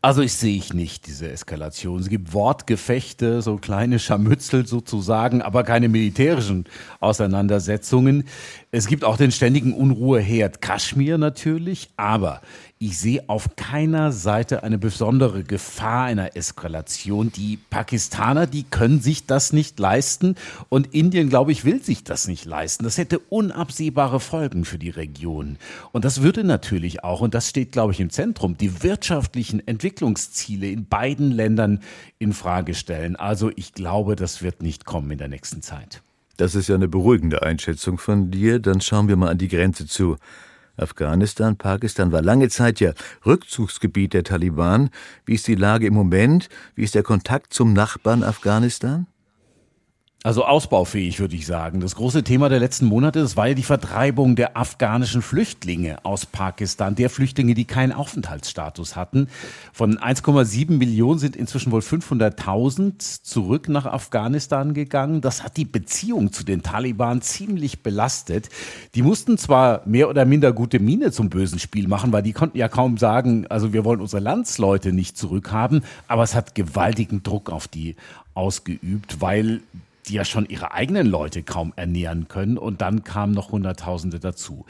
Also 0.00 0.22
ich 0.22 0.34
sehe 0.34 0.56
ich 0.56 0.72
nicht 0.72 1.08
diese 1.08 1.28
Eskalation. 1.28 1.98
Es 1.98 2.08
gibt 2.08 2.32
Wortgefechte, 2.32 3.42
so 3.42 3.56
kleine 3.56 3.98
Scharmützel 3.98 4.64
sozusagen, 4.64 5.42
aber 5.42 5.64
keine 5.64 5.88
militärischen 5.88 6.66
Auseinandersetzungen. 7.00 8.22
Es 8.70 8.86
gibt 8.86 9.02
auch 9.02 9.16
den 9.16 9.32
ständigen 9.32 9.72
Unruheherd 9.72 10.60
Kaschmir 10.60 11.16
natürlich, 11.16 11.88
aber 11.96 12.42
ich 12.78 12.98
sehe 12.98 13.26
auf 13.26 13.56
keiner 13.56 14.12
Seite 14.12 14.62
eine 14.62 14.76
besondere 14.76 15.42
Gefahr 15.42 16.04
einer 16.04 16.36
Eskalation. 16.36 17.32
Die 17.32 17.56
Pakistaner, 17.56 18.46
die 18.46 18.64
können 18.64 19.00
sich 19.00 19.24
das 19.24 19.54
nicht 19.54 19.78
leisten 19.78 20.34
und 20.68 20.92
Indien, 20.92 21.30
glaube 21.30 21.50
ich, 21.50 21.64
will 21.64 21.82
sich 21.82 22.04
das 22.04 22.28
nicht 22.28 22.44
leisten. 22.44 22.84
Das 22.84 22.98
hätte 22.98 23.20
unabsehbare 23.20 24.20
Folgen 24.20 24.66
für 24.66 24.78
die 24.78 24.90
Region. 24.90 25.56
Und 25.92 26.04
das 26.04 26.20
würde 26.20 26.44
natürlich 26.44 27.02
auch, 27.02 27.22
und 27.22 27.32
das 27.32 27.48
steht, 27.48 27.72
glaube 27.72 27.94
ich, 27.94 28.00
im 28.00 28.10
Zentrum, 28.10 28.58
die 28.58 28.82
wirtschaftlichen 28.82 29.66
Entwicklungsziele 29.66 30.68
in 30.68 30.86
beiden 30.86 31.30
Ländern 31.30 31.80
in 32.18 32.34
Frage 32.34 32.74
stellen. 32.74 33.16
Also 33.16 33.50
ich 33.56 33.72
glaube, 33.72 34.14
das 34.14 34.42
wird 34.42 34.60
nicht 34.60 34.84
kommen 34.84 35.10
in 35.10 35.18
der 35.18 35.28
nächsten 35.28 35.62
Zeit. 35.62 36.02
Das 36.38 36.54
ist 36.54 36.68
ja 36.68 36.76
eine 36.76 36.88
beruhigende 36.88 37.42
Einschätzung 37.42 37.98
von 37.98 38.30
dir. 38.30 38.60
Dann 38.60 38.80
schauen 38.80 39.08
wir 39.08 39.16
mal 39.16 39.28
an 39.28 39.38
die 39.38 39.48
Grenze 39.48 39.86
zu 39.86 40.16
Afghanistan, 40.76 41.56
Pakistan 41.56 42.12
war 42.12 42.22
lange 42.22 42.48
Zeit 42.48 42.78
ja 42.78 42.92
Rückzugsgebiet 43.26 44.14
der 44.14 44.22
Taliban. 44.22 44.90
Wie 45.26 45.34
ist 45.34 45.48
die 45.48 45.56
Lage 45.56 45.88
im 45.88 45.94
Moment? 45.94 46.48
Wie 46.76 46.84
ist 46.84 46.94
der 46.94 47.02
Kontakt 47.02 47.52
zum 47.52 47.72
Nachbarn 47.72 48.22
Afghanistan? 48.22 49.08
Also 50.24 50.44
ausbaufähig, 50.44 51.20
würde 51.20 51.36
ich 51.36 51.46
sagen. 51.46 51.78
Das 51.78 51.94
große 51.94 52.24
Thema 52.24 52.48
der 52.48 52.58
letzten 52.58 52.86
Monate, 52.86 53.20
das 53.20 53.36
war 53.36 53.46
ja 53.46 53.54
die 53.54 53.62
Vertreibung 53.62 54.34
der 54.34 54.56
afghanischen 54.56 55.22
Flüchtlinge 55.22 56.04
aus 56.04 56.26
Pakistan, 56.26 56.96
der 56.96 57.08
Flüchtlinge, 57.08 57.54
die 57.54 57.66
keinen 57.66 57.92
Aufenthaltsstatus 57.92 58.96
hatten. 58.96 59.28
Von 59.72 59.96
1,7 59.96 60.72
Millionen 60.72 61.20
sind 61.20 61.36
inzwischen 61.36 61.70
wohl 61.70 61.82
500.000 61.82 63.22
zurück 63.22 63.68
nach 63.68 63.86
Afghanistan 63.86 64.74
gegangen. 64.74 65.20
Das 65.20 65.44
hat 65.44 65.56
die 65.56 65.64
Beziehung 65.64 66.32
zu 66.32 66.42
den 66.42 66.64
Taliban 66.64 67.22
ziemlich 67.22 67.84
belastet. 67.84 68.48
Die 68.96 69.02
mussten 69.02 69.38
zwar 69.38 69.82
mehr 69.86 70.08
oder 70.08 70.24
minder 70.24 70.52
gute 70.52 70.80
Miene 70.80 71.12
zum 71.12 71.30
bösen 71.30 71.60
Spiel 71.60 71.86
machen, 71.86 72.12
weil 72.12 72.24
die 72.24 72.32
konnten 72.32 72.58
ja 72.58 72.66
kaum 72.66 72.98
sagen, 72.98 73.46
also 73.46 73.72
wir 73.72 73.84
wollen 73.84 74.00
unsere 74.00 74.20
Landsleute 74.20 74.92
nicht 74.92 75.16
zurückhaben, 75.16 75.84
aber 76.08 76.24
es 76.24 76.34
hat 76.34 76.56
gewaltigen 76.56 77.22
Druck 77.22 77.50
auf 77.50 77.68
die 77.68 77.94
ausgeübt, 78.34 79.20
weil 79.20 79.60
die 80.08 80.14
ja 80.14 80.24
schon 80.24 80.46
ihre 80.46 80.72
eigenen 80.72 81.06
Leute 81.06 81.42
kaum 81.42 81.72
ernähren 81.76 82.28
können. 82.28 82.58
Und 82.58 82.80
dann 82.80 83.04
kamen 83.04 83.32
noch 83.32 83.52
Hunderttausende 83.52 84.18
dazu. 84.18 84.66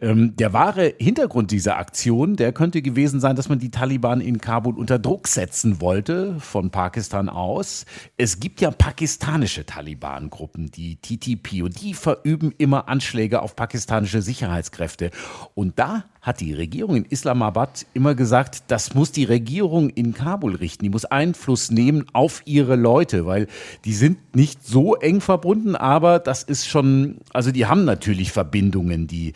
Ähm, 0.00 0.36
der 0.36 0.52
wahre 0.52 0.94
Hintergrund 0.98 1.50
dieser 1.50 1.76
Aktion, 1.76 2.36
der 2.36 2.52
könnte 2.52 2.82
gewesen 2.82 3.20
sein, 3.20 3.36
dass 3.36 3.48
man 3.48 3.58
die 3.58 3.70
Taliban 3.70 4.20
in 4.20 4.38
Kabul 4.40 4.78
unter 4.78 4.98
Druck 4.98 5.28
setzen 5.28 5.80
wollte, 5.80 6.36
von 6.40 6.70
Pakistan 6.70 7.28
aus. 7.28 7.84
Es 8.16 8.40
gibt 8.40 8.60
ja 8.60 8.70
pakistanische 8.70 9.66
Taliban-Gruppen, 9.66 10.70
die 10.70 10.96
TTP, 10.96 11.62
und 11.62 11.80
die 11.80 11.94
verüben 11.94 12.52
immer 12.58 12.88
Anschläge 12.88 13.42
auf 13.42 13.56
pakistanische 13.56 14.22
Sicherheitskräfte. 14.22 15.10
Und 15.54 15.78
da 15.78 16.04
hat 16.26 16.40
die 16.40 16.52
Regierung 16.54 16.96
in 16.96 17.04
Islamabad 17.04 17.86
immer 17.94 18.16
gesagt, 18.16 18.64
das 18.66 18.94
muss 18.94 19.12
die 19.12 19.22
Regierung 19.22 19.90
in 19.90 20.12
Kabul 20.12 20.56
richten. 20.56 20.82
Die 20.82 20.90
muss 20.90 21.04
Einfluss 21.04 21.70
nehmen 21.70 22.04
auf 22.12 22.42
ihre 22.46 22.74
Leute, 22.74 23.26
weil 23.26 23.46
die 23.84 23.94
sind 23.94 24.34
nicht 24.34 24.66
so 24.66 24.96
eng 24.96 25.20
verbunden, 25.20 25.76
aber 25.76 26.18
das 26.18 26.42
ist 26.42 26.66
schon, 26.66 27.18
also 27.32 27.52
die 27.52 27.66
haben 27.66 27.84
natürlich 27.84 28.32
Verbindungen, 28.32 29.06
die 29.06 29.34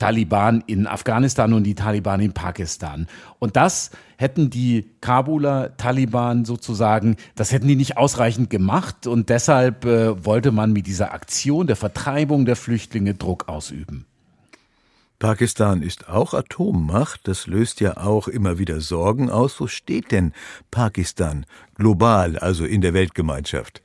Taliban 0.00 0.64
in 0.66 0.88
Afghanistan 0.88 1.52
und 1.52 1.62
die 1.62 1.76
Taliban 1.76 2.18
in 2.18 2.32
Pakistan. 2.32 3.06
Und 3.38 3.54
das 3.54 3.92
hätten 4.16 4.50
die 4.50 4.90
Kabuler 5.00 5.76
Taliban 5.76 6.44
sozusagen, 6.44 7.18
das 7.36 7.52
hätten 7.52 7.68
die 7.68 7.76
nicht 7.76 7.98
ausreichend 7.98 8.50
gemacht 8.50 9.06
und 9.06 9.28
deshalb 9.28 9.84
äh, 9.84 10.24
wollte 10.24 10.50
man 10.50 10.72
mit 10.72 10.88
dieser 10.88 11.12
Aktion 11.12 11.68
der 11.68 11.76
Vertreibung 11.76 12.46
der 12.46 12.56
Flüchtlinge 12.56 13.14
Druck 13.14 13.48
ausüben. 13.48 14.06
Pakistan 15.20 15.82
ist 15.82 16.08
auch 16.08 16.32
Atommacht, 16.32 17.20
das 17.24 17.46
löst 17.46 17.80
ja 17.80 17.98
auch 17.98 18.26
immer 18.26 18.58
wieder 18.58 18.80
Sorgen 18.80 19.28
aus. 19.28 19.60
Wo 19.60 19.66
steht 19.66 20.12
denn 20.12 20.32
Pakistan 20.70 21.44
global, 21.74 22.38
also 22.38 22.64
in 22.64 22.80
der 22.80 22.94
Weltgemeinschaft? 22.94 23.82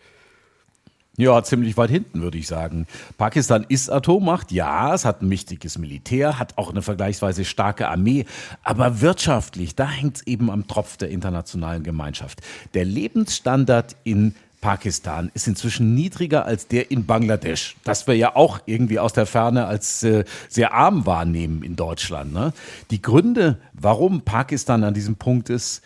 Ja, 1.18 1.44
ziemlich 1.44 1.76
weit 1.76 1.90
hinten, 1.90 2.22
würde 2.22 2.38
ich 2.38 2.48
sagen. 2.48 2.88
Pakistan 3.18 3.66
ist 3.68 3.90
Atommacht, 3.90 4.54
ja, 4.54 4.94
es 4.94 5.04
hat 5.04 5.22
ein 5.22 5.28
mächtiges 5.28 5.78
Militär, 5.78 6.40
hat 6.40 6.58
auch 6.58 6.70
eine 6.70 6.82
vergleichsweise 6.82 7.44
starke 7.44 7.90
Armee, 7.90 8.26
aber 8.64 9.02
wirtschaftlich, 9.02 9.76
da 9.76 9.90
hängt 9.90 10.16
es 10.16 10.28
eben 10.28 10.50
am 10.50 10.68
Tropf 10.68 10.96
der 10.96 11.10
internationalen 11.10 11.84
Gemeinschaft. 11.84 12.42
Der 12.74 12.86
Lebensstandard 12.86 13.98
in 14.06 14.36
Pakistan 14.66 15.30
ist 15.36 15.48
inzwischen 15.48 15.94
niedriger 15.94 16.46
als 16.46 16.68
der 16.68 16.90
in 16.90 17.06
Bangladesch, 17.06 17.76
das 17.84 18.08
wir 18.08 18.16
ja 18.16 18.36
auch 18.36 18.58
irgendwie 18.66 18.98
aus 18.98 19.14
der 19.14 19.28
Ferne 19.28 19.68
als 19.68 20.02
äh, 20.02 20.24
sehr 20.50 20.74
arm 20.74 21.06
wahrnehmen 21.06 21.62
in 21.62 21.76
Deutschland. 21.76 22.34
Ne? 22.34 22.52
Die 22.90 23.00
Gründe, 23.00 23.60
warum 23.74 24.22
Pakistan 24.22 24.84
an 24.84 24.96
diesem 24.96 25.18
Punkt 25.18 25.52
ist, 25.52 25.84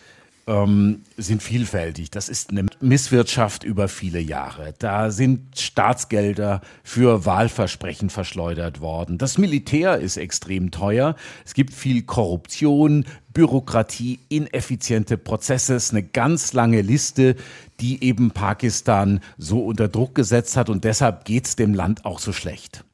ähm, 0.50 1.02
sind 1.16 1.42
vielfältig. 1.42 2.10
Das 2.10 2.28
ist 2.28 2.50
eine 2.50 2.66
Misswirtschaft 2.80 3.62
über 3.62 3.86
viele 3.86 4.18
Jahre. 4.18 4.74
Da 4.78 5.12
sind 5.12 5.58
Staatsgelder 5.58 6.60
für 6.82 7.24
Wahlversprechen 7.24 8.10
verschleudert 8.10 8.80
worden. 8.80 9.16
Das 9.16 9.38
Militär 9.38 9.98
ist 9.98 10.16
extrem 10.16 10.72
teuer. 10.72 11.14
Es 11.44 11.54
gibt 11.54 11.72
viel 11.72 12.02
Korruption, 12.02 13.04
Bürokratie, 13.32 14.18
ineffiziente 14.28 15.16
Prozesse. 15.16 15.76
Es 15.76 15.84
ist 15.86 15.92
eine 15.92 16.02
ganz 16.02 16.52
lange 16.52 16.82
Liste, 16.82 17.36
die 17.78 18.02
eben 18.02 18.32
Pakistan 18.32 19.20
so 19.38 19.64
unter 19.64 19.86
Druck 19.86 20.16
gesetzt 20.16 20.56
hat. 20.56 20.68
Und 20.68 20.82
deshalb 20.82 21.24
geht 21.24 21.46
es 21.46 21.54
dem 21.54 21.74
Land 21.74 22.04
auch 22.04 22.18
so 22.18 22.32
schlecht. 22.32 22.84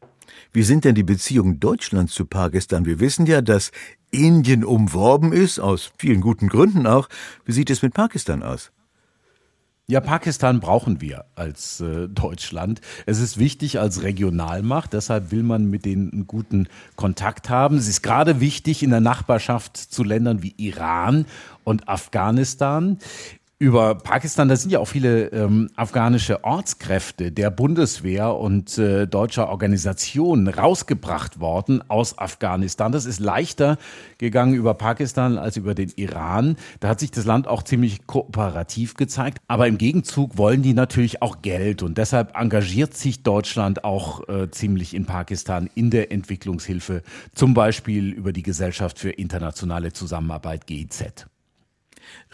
Wie 0.53 0.63
sind 0.63 0.85
denn 0.85 0.95
die 0.95 1.03
Beziehungen 1.03 1.59
Deutschlands 1.59 2.15
zu 2.15 2.27
Pakistan? 2.27 2.85
Wir 2.85 3.01
wissen 3.01 3.27
ja, 3.27 3.41
dass 3.41 3.73
Indien 4.17 4.65
umworben 4.65 5.33
ist, 5.33 5.61
aus 5.61 5.93
vielen 5.99 6.21
guten 6.21 6.49
Gründen 6.49 6.87
auch. 6.87 7.09
Wie 7.45 7.53
sieht 7.53 7.71
es 7.71 7.83
mit 7.83 7.95
Pakistan 7.95 8.43
aus? 8.43 8.73
Ja, 9.89 10.01
Pakistan 10.01 10.59
brauchen 10.59 11.01
wir 11.01 11.27
als 11.37 11.81
äh, 11.81 12.09
Deutschland. 12.09 12.81
Es 13.07 13.21
ist 13.21 13.39
wichtig 13.39 13.79
als 13.79 14.03
Regionalmacht, 14.03 14.93
deshalb 14.93 15.31
will 15.31 15.45
man 15.45 15.71
mit 15.71 15.85
denen 15.85 16.13
einen 16.13 16.27
guten 16.27 16.67
Kontakt 16.97 17.51
haben. 17.51 17.77
Es 17.77 17.87
ist 17.87 18.03
gerade 18.03 18.41
wichtig 18.41 18.83
in 18.83 18.91
der 18.91 19.01
Nachbarschaft 19.01 19.77
zu 19.77 20.03
Ländern 20.03 20.43
wie 20.43 20.55
Iran 20.57 21.25
und 21.63 21.89
Afghanistan 21.89 22.99
über 23.59 23.95
Pakistan, 23.95 24.49
da 24.49 24.57
sind 24.57 24.71
ja 24.71 24.81
auch 24.81 24.89
viele 24.89 25.29
ähm, 25.29 25.71
afghanische 25.77 26.45
Ortskräfte 26.45 27.33
der 27.33 27.51
Bundeswehr 27.51 28.35
und 28.35 28.77
äh, 28.77 29.07
deutscher 29.07 29.49
Organisationen 29.49 30.49
rausgebracht 30.49 31.41
worden 31.41 31.83
aus 31.89 32.19
Afghanistan. 32.19 32.93
Das 32.93 33.07
ist 33.07 33.19
leichter 33.19 33.79
gegangen 34.19 34.53
über 34.53 34.75
Pakistan 34.75 35.39
als 35.39 35.57
über 35.57 35.75
den 35.75 35.91
Iran. 35.97 36.57
Da 36.81 36.89
hat 36.89 37.01
sich 37.01 37.11
das 37.13 37.25
Land 37.25 37.49
auch 37.49 37.63
ziemlich 37.63 38.07
kooperativ 38.07 38.93
gezeigt. 38.93 39.39
Aber 39.49 39.67
im 39.67 39.79
Gegenzug 39.79 40.37
wollen 40.37 40.61
die 40.61 40.75
natürlich 40.75 41.23
auch 41.23 41.41
Geld 41.41 41.83
und 41.83 41.97
deshalb 41.97 42.37
engagiert 42.37 42.95
sich 42.95 43.23
Deutschland 43.23 43.85
auch 43.85 44.29
äh, 44.29 44.51
ziemlich 44.51 44.93
in 44.93 45.07
Pakistan 45.07 45.71
in 45.75 45.89
der 45.89 46.13
Entwicklungshilfe, 46.13 47.03
zum 47.35 47.55
Beispiel 47.55 48.13
über 48.13 48.35
die 48.35 48.43
Gesellschaft 48.43 48.99
für 48.99 49.11
internationale 49.11 49.95
Zusammenarbeit 49.95 50.67
GIZ. 50.67 51.27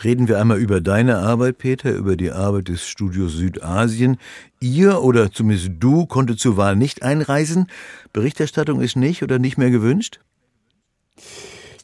Reden 0.02 0.28
wir 0.28 0.40
einmal 0.40 0.58
über 0.58 0.80
deine 0.80 1.18
Arbeit, 1.18 1.58
Peter, 1.58 1.92
über 1.92 2.16
die 2.16 2.30
Arbeit 2.30 2.68
des 2.68 2.86
Studios 2.86 3.32
Südasien. 3.32 4.18
Ihr 4.60 5.02
oder 5.02 5.30
zumindest 5.32 5.72
du 5.78 6.06
konntet 6.06 6.38
zur 6.40 6.56
Wahl 6.56 6.76
nicht 6.76 7.02
einreisen. 7.02 7.66
Berichterstattung 8.12 8.80
ist 8.80 8.96
nicht 8.96 9.22
oder 9.22 9.38
nicht 9.38 9.58
mehr 9.58 9.70
gewünscht? 9.70 10.20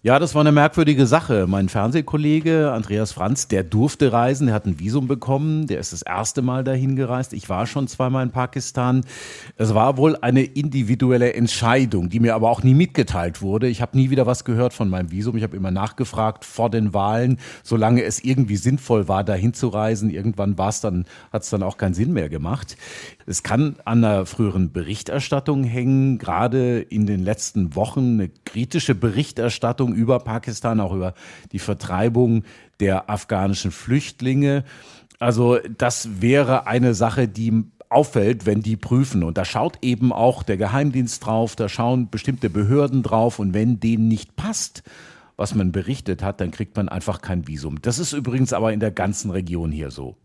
Ja, 0.01 0.21
das 0.21 0.37
war 0.37 0.43
eine 0.43 0.53
merkwürdige 0.53 1.09
Sache. 1.09 1.47
Mein 1.49 1.69
Fernsehkollege 1.69 2.71
Andreas 2.71 3.11
Franz, 3.11 3.49
der 3.49 3.65
durfte 3.65 4.13
reisen, 4.13 4.47
der 4.47 4.55
hat 4.55 4.65
ein 4.65 4.79
Visum 4.79 5.09
bekommen, 5.09 5.67
der 5.67 5.81
ist 5.81 5.93
das 5.93 6.03
erste 6.03 6.41
Mal 6.41 6.63
dahin 6.63 6.95
gereist. 6.95 7.33
Ich 7.33 7.49
war 7.49 7.67
schon 7.67 7.89
zweimal 7.89 8.25
in 8.25 8.31
Pakistan. 8.31 9.05
Es 9.57 9.75
war 9.75 9.97
wohl 9.97 10.17
eine 10.21 10.45
individuelle 10.45 11.33
Entscheidung, 11.35 12.11
die 12.11 12.21
mir 12.21 12.37
aber 12.37 12.49
auch 12.49 12.63
nie 12.63 12.75
mitgeteilt 12.75 13.43
wurde. 13.43 13.67
Ich 13.67 13.83
habe 13.83 13.99
nie 13.99 14.09
wieder 14.09 14.25
was 14.25 14.45
gehört 14.45 14.73
von 14.73 14.89
meinem 14.89 15.11
Visum. 15.11 15.37
Ich 15.37 15.43
habe 15.43 15.57
immer 15.57 15.73
nachgefragt 15.73 16.45
vor 16.45 16.71
den 16.71 16.95
Wahlen, 16.95 17.41
solange 17.65 18.05
es 18.05 18.23
irgendwie 18.23 18.57
sinnvoll 18.57 19.09
war, 19.09 19.25
dahin 19.25 19.53
zu 19.53 19.67
reisen. 19.67 20.11
Irgendwann 20.11 20.57
war 20.59 20.69
es 20.69 20.81
dann, 20.81 21.07
hat 21.33 21.43
es 21.43 21.51
dann 21.51 21.65
auch 21.65 21.77
keinen 21.77 21.95
Sinn 21.95 22.13
mehr 22.13 22.29
gemacht. 22.29 22.77
Es 23.29 23.43
kann 23.43 23.77
an 23.85 24.01
der 24.01 24.25
früheren 24.25 24.73
Berichterstattung 24.73 25.63
hängen, 25.63 26.17
gerade 26.17 26.81
in 26.81 27.05
den 27.05 27.23
letzten 27.23 27.77
Wochen 27.77 28.15
eine 28.15 28.31
kritische 28.47 28.95
Berichterstattung 28.95 29.95
über 29.95 30.19
Pakistan, 30.21 30.81
auch 30.81 30.95
über 30.95 31.13
die 31.53 31.59
Vertreibung 31.59 32.45
der 32.81 33.11
afghanischen 33.11 33.71
Flüchtlinge. 33.71 34.65
Also 35.19 35.59
das 35.77 36.23
wäre 36.23 36.67
eine 36.67 36.95
Sache, 36.95 37.29
die 37.29 37.65
auffällt, 37.91 38.47
wenn 38.47 38.63
die 38.63 38.77
prüfen. 38.77 39.23
Und 39.23 39.37
da 39.37 39.45
schaut 39.45 39.77
eben 39.83 40.11
auch 40.11 40.43
der 40.43 40.57
Geheimdienst 40.57 41.27
drauf, 41.27 41.55
da 41.55 41.69
schauen 41.69 42.09
bestimmte 42.09 42.49
Behörden 42.49 43.03
drauf. 43.03 43.39
Und 43.41 43.53
wenn 43.53 43.79
denen 43.79 44.09
nicht 44.09 44.37
passt, 44.37 44.83
was 45.37 45.55
man 45.55 45.71
berichtet 45.71 46.23
hat, 46.23 46.41
dann 46.41 46.51
kriegt 46.51 46.77
man 46.77 46.89
einfach 46.89 47.21
kein 47.21 47.47
Visum. 47.47 47.83
Das 47.83 47.99
ist 47.99 48.15
übrigens 48.15 48.55
aber 48.55 48.73
in 48.73 48.81
der 48.81 48.91
ganzen 48.91 49.31
Region 49.31 49.71
hier 49.71 49.91
so. 49.91 50.17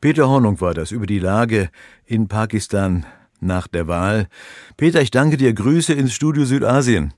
Peter 0.00 0.28
Hornung 0.28 0.60
war 0.60 0.74
das 0.74 0.90
über 0.90 1.06
die 1.06 1.18
Lage 1.18 1.70
in 2.04 2.28
Pakistan 2.28 3.06
nach 3.40 3.68
der 3.68 3.86
Wahl. 3.88 4.28
Peter, 4.76 5.00
ich 5.00 5.10
danke 5.10 5.36
dir. 5.36 5.52
Grüße 5.52 5.92
ins 5.92 6.12
Studio 6.12 6.44
Südasien. 6.44 7.14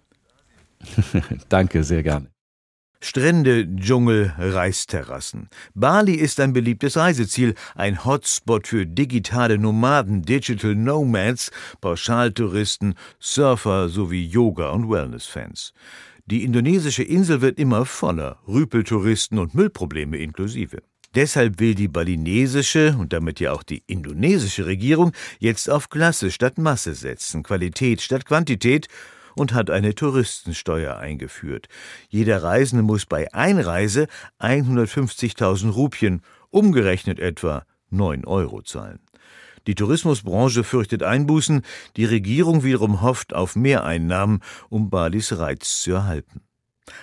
danke, 1.48 1.84
sehr 1.84 2.02
gerne. 2.02 2.30
Strände, 3.02 3.66
Dschungel, 3.76 4.34
Reisterrassen. 4.38 5.48
Bali 5.74 6.14
ist 6.14 6.38
ein 6.38 6.52
beliebtes 6.52 6.98
Reiseziel, 6.98 7.54
ein 7.74 8.04
Hotspot 8.04 8.68
für 8.68 8.84
digitale 8.84 9.56
Nomaden, 9.56 10.20
Digital 10.22 10.74
Nomads, 10.74 11.50
Pauschaltouristen, 11.80 12.94
Surfer 13.18 13.88
sowie 13.88 14.26
Yoga- 14.26 14.70
und 14.70 14.90
Wellness-Fans. 14.90 15.72
Die 16.26 16.44
indonesische 16.44 17.02
Insel 17.02 17.40
wird 17.40 17.58
immer 17.58 17.86
voller, 17.86 18.38
Rüpeltouristen 18.46 19.38
und 19.38 19.54
Müllprobleme 19.54 20.18
inklusive. 20.18 20.82
Deshalb 21.14 21.58
will 21.58 21.74
die 21.74 21.88
balinesische 21.88 22.96
und 22.96 23.12
damit 23.12 23.40
ja 23.40 23.52
auch 23.52 23.64
die 23.64 23.82
indonesische 23.88 24.66
Regierung 24.66 25.12
jetzt 25.40 25.68
auf 25.68 25.88
Klasse 25.88 26.30
statt 26.30 26.56
Masse 26.56 26.94
setzen, 26.94 27.42
Qualität 27.42 28.00
statt 28.00 28.26
Quantität 28.26 28.86
und 29.34 29.52
hat 29.52 29.70
eine 29.70 29.94
Touristensteuer 29.94 30.96
eingeführt. 30.96 31.68
Jeder 32.08 32.42
Reisende 32.42 32.84
muss 32.84 33.06
bei 33.06 33.32
Einreise 33.34 34.06
150.000 34.38 35.70
Rupien, 35.70 36.22
umgerechnet 36.50 37.18
etwa 37.18 37.64
9 37.90 38.24
Euro 38.24 38.62
zahlen. 38.62 39.00
Die 39.66 39.74
Tourismusbranche 39.74 40.62
fürchtet 40.62 41.02
Einbußen, 41.02 41.62
die 41.96 42.04
Regierung 42.04 42.62
wiederum 42.62 43.02
hofft 43.02 43.34
auf 43.34 43.56
Mehreinnahmen, 43.56 44.40
um 44.68 44.90
Balis 44.90 45.36
Reiz 45.38 45.82
zu 45.82 45.92
erhalten. 45.92 46.40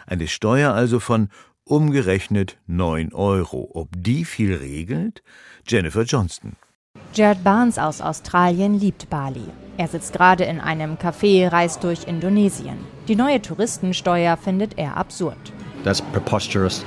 Eine 0.06 0.28
Steuer 0.28 0.74
also 0.74 1.00
von 1.00 1.30
umgerechnet 1.69 2.57
9 2.67 3.13
Euro. 3.13 3.69
Ob 3.74 3.89
die 3.95 4.25
viel 4.25 4.55
regelt? 4.55 5.21
Jennifer 5.67 6.03
Johnston. 6.03 6.55
Jared 7.13 7.43
Barnes 7.43 7.77
aus 7.77 8.01
Australien 8.01 8.79
liebt 8.79 9.09
Bali. 9.09 9.45
Er 9.77 9.88
sitzt 9.88 10.13
gerade 10.13 10.43
in 10.43 10.59
einem 10.59 10.95
Café, 10.95 11.51
reist 11.51 11.83
durch 11.83 12.07
Indonesien. 12.07 12.77
Die 13.07 13.15
neue 13.15 13.41
Touristensteuer 13.41 14.38
findet 14.38 14.77
er 14.77 14.97
absurd. 14.97 15.38
That's 15.83 16.01
preposterous. 16.01 16.83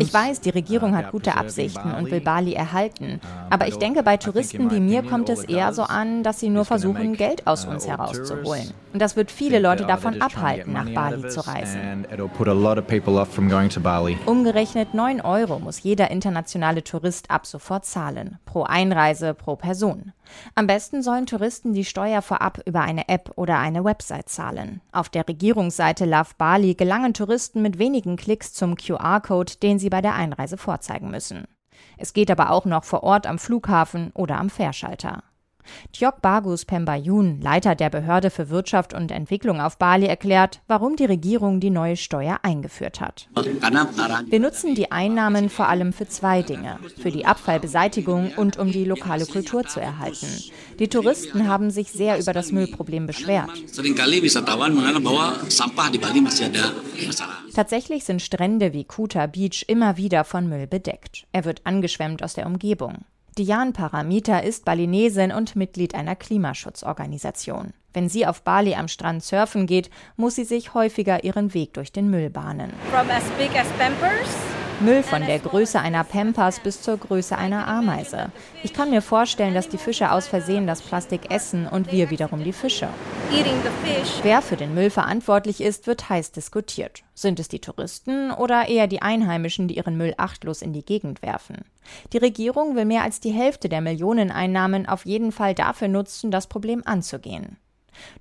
Ich 0.00 0.14
weiß, 0.14 0.40
die 0.40 0.50
Regierung 0.50 0.96
hat 0.96 1.10
gute 1.10 1.36
Absichten 1.36 1.92
und 1.92 2.10
will 2.10 2.20
Bali 2.20 2.52
erhalten. 2.54 3.20
Aber 3.50 3.68
ich 3.68 3.76
denke, 3.76 4.02
bei 4.02 4.16
Touristen 4.16 4.70
wie 4.70 4.80
mir 4.80 5.02
kommt 5.02 5.28
es 5.28 5.44
eher 5.44 5.72
so 5.72 5.82
an, 5.82 6.22
dass 6.22 6.40
sie 6.40 6.48
nur 6.48 6.64
versuchen, 6.64 7.14
Geld 7.14 7.46
aus 7.46 7.64
uns 7.64 7.86
herauszuholen. 7.86 8.72
Und 8.92 9.00
das 9.00 9.16
wird 9.16 9.30
viele 9.30 9.58
Leute 9.58 9.86
davon 9.86 10.20
abhalten, 10.20 10.72
nach 10.72 10.88
Bali 10.90 11.28
zu 11.28 11.46
reisen. 11.46 12.06
Umgerechnet 14.26 14.94
9 14.94 15.20
Euro 15.22 15.58
muss 15.58 15.82
jeder 15.82 16.10
internationale 16.10 16.84
Tourist 16.84 17.30
ab 17.30 17.46
sofort 17.46 17.84
zahlen. 17.84 18.38
Pro 18.44 18.64
Einreise, 18.64 19.34
pro 19.34 19.56
Person. 19.56 20.12
Am 20.54 20.66
besten 20.66 21.02
sollen 21.02 21.26
Touristen 21.26 21.72
die 21.72 21.84
Steuer 21.84 22.22
vorab 22.22 22.60
über 22.64 22.80
eine 22.80 23.08
App 23.08 23.32
oder 23.36 23.58
eine 23.58 23.84
Website 23.84 24.28
zahlen. 24.28 24.80
Auf 24.92 25.08
der 25.08 25.26
Regierungsseite 25.28 26.04
Love 26.04 26.30
Bali 26.38 26.74
gelangen 26.74 27.14
Touristen 27.14 27.62
mit 27.62 27.78
wenigen 27.78 28.11
wenigen 28.12 28.16
Klicks 28.16 28.52
zum 28.52 28.76
QR-Code, 28.76 29.54
den 29.62 29.78
sie 29.78 29.90
bei 29.90 30.00
der 30.00 30.14
Einreise 30.14 30.56
vorzeigen 30.56 31.10
müssen. 31.10 31.46
Es 31.96 32.12
geht 32.12 32.30
aber 32.30 32.50
auch 32.50 32.64
noch 32.64 32.84
vor 32.84 33.02
Ort 33.02 33.26
am 33.26 33.38
Flughafen 33.38 34.10
oder 34.14 34.38
am 34.38 34.50
Fährschalter. 34.50 35.22
Tjok 35.92 36.22
Bagus 36.22 36.64
Pembayun, 36.64 37.40
Leiter 37.40 37.74
der 37.74 37.90
Behörde 37.90 38.30
für 38.30 38.50
Wirtschaft 38.50 38.94
und 38.94 39.10
Entwicklung 39.10 39.60
auf 39.60 39.78
Bali, 39.78 40.06
erklärt, 40.06 40.60
warum 40.68 40.96
die 40.96 41.04
Regierung 41.04 41.60
die 41.60 41.70
neue 41.70 41.96
Steuer 41.96 42.40
eingeführt 42.42 43.00
hat. 43.00 43.28
Wir 43.34 44.40
nutzen 44.40 44.74
die 44.74 44.90
Einnahmen 44.90 45.48
vor 45.48 45.68
allem 45.68 45.92
für 45.92 46.08
zwei 46.08 46.42
Dinge, 46.42 46.78
für 47.00 47.10
die 47.10 47.26
Abfallbeseitigung 47.26 48.32
und 48.36 48.58
um 48.58 48.72
die 48.72 48.84
lokale 48.84 49.26
Kultur 49.26 49.64
zu 49.64 49.80
erhalten. 49.80 50.26
Die 50.78 50.88
Touristen 50.88 51.48
haben 51.48 51.70
sich 51.70 51.92
sehr 51.92 52.18
über 52.18 52.32
das 52.32 52.52
Müllproblem 52.52 53.06
beschwert. 53.06 53.50
Tatsächlich 57.54 58.04
sind 58.04 58.22
Strände 58.22 58.72
wie 58.72 58.84
Kuta 58.84 59.26
Beach 59.26 59.64
immer 59.68 59.96
wieder 59.96 60.24
von 60.24 60.48
Müll 60.48 60.66
bedeckt. 60.66 61.26
Er 61.32 61.44
wird 61.44 61.62
angeschwemmt 61.64 62.22
aus 62.22 62.34
der 62.34 62.46
Umgebung. 62.46 63.04
Diane 63.38 63.72
Paramita 63.72 64.40
ist 64.40 64.66
Balinesin 64.66 65.32
und 65.32 65.56
Mitglied 65.56 65.94
einer 65.94 66.14
Klimaschutzorganisation. 66.14 67.72
Wenn 67.94 68.10
sie 68.10 68.26
auf 68.26 68.42
Bali 68.42 68.74
am 68.74 68.88
Strand 68.88 69.24
surfen 69.24 69.66
geht, 69.66 69.88
muss 70.16 70.34
sie 70.34 70.44
sich 70.44 70.74
häufiger 70.74 71.24
ihren 71.24 71.54
Weg 71.54 71.72
durch 71.72 71.92
den 71.92 72.10
Müll 72.10 72.28
bahnen. 72.28 72.74
From 72.90 73.08
as 73.08 73.24
big 73.38 73.58
as 73.58 73.68
Pampers 73.78 74.51
Müll 74.82 75.04
von 75.04 75.24
der 75.24 75.38
Größe 75.38 75.78
einer 75.78 76.02
Pampers 76.02 76.58
bis 76.58 76.82
zur 76.82 76.96
Größe 76.96 77.38
einer 77.38 77.68
Ameise. 77.68 78.32
Ich 78.64 78.72
kann 78.72 78.90
mir 78.90 79.00
vorstellen, 79.00 79.54
dass 79.54 79.68
die 79.68 79.78
Fische 79.78 80.10
aus 80.10 80.26
Versehen 80.26 80.66
das 80.66 80.82
Plastik 80.82 81.30
essen 81.30 81.68
und 81.68 81.92
wir 81.92 82.10
wiederum 82.10 82.42
die 82.42 82.52
Fische. 82.52 82.88
Wer 84.22 84.42
für 84.42 84.56
den 84.56 84.74
Müll 84.74 84.90
verantwortlich 84.90 85.60
ist, 85.60 85.86
wird 85.86 86.08
heiß 86.08 86.32
diskutiert. 86.32 87.04
Sind 87.14 87.38
es 87.38 87.46
die 87.46 87.60
Touristen 87.60 88.32
oder 88.32 88.68
eher 88.68 88.88
die 88.88 89.02
Einheimischen, 89.02 89.68
die 89.68 89.76
ihren 89.76 89.96
Müll 89.96 90.14
achtlos 90.16 90.62
in 90.62 90.72
die 90.72 90.84
Gegend 90.84 91.22
werfen? 91.22 91.58
Die 92.12 92.18
Regierung 92.18 92.74
will 92.74 92.84
mehr 92.84 93.02
als 93.02 93.20
die 93.20 93.32
Hälfte 93.32 93.68
der 93.68 93.82
Millioneneinnahmen 93.82 94.88
auf 94.88 95.06
jeden 95.06 95.30
Fall 95.30 95.54
dafür 95.54 95.88
nutzen, 95.88 96.32
das 96.32 96.48
Problem 96.48 96.82
anzugehen. 96.84 97.56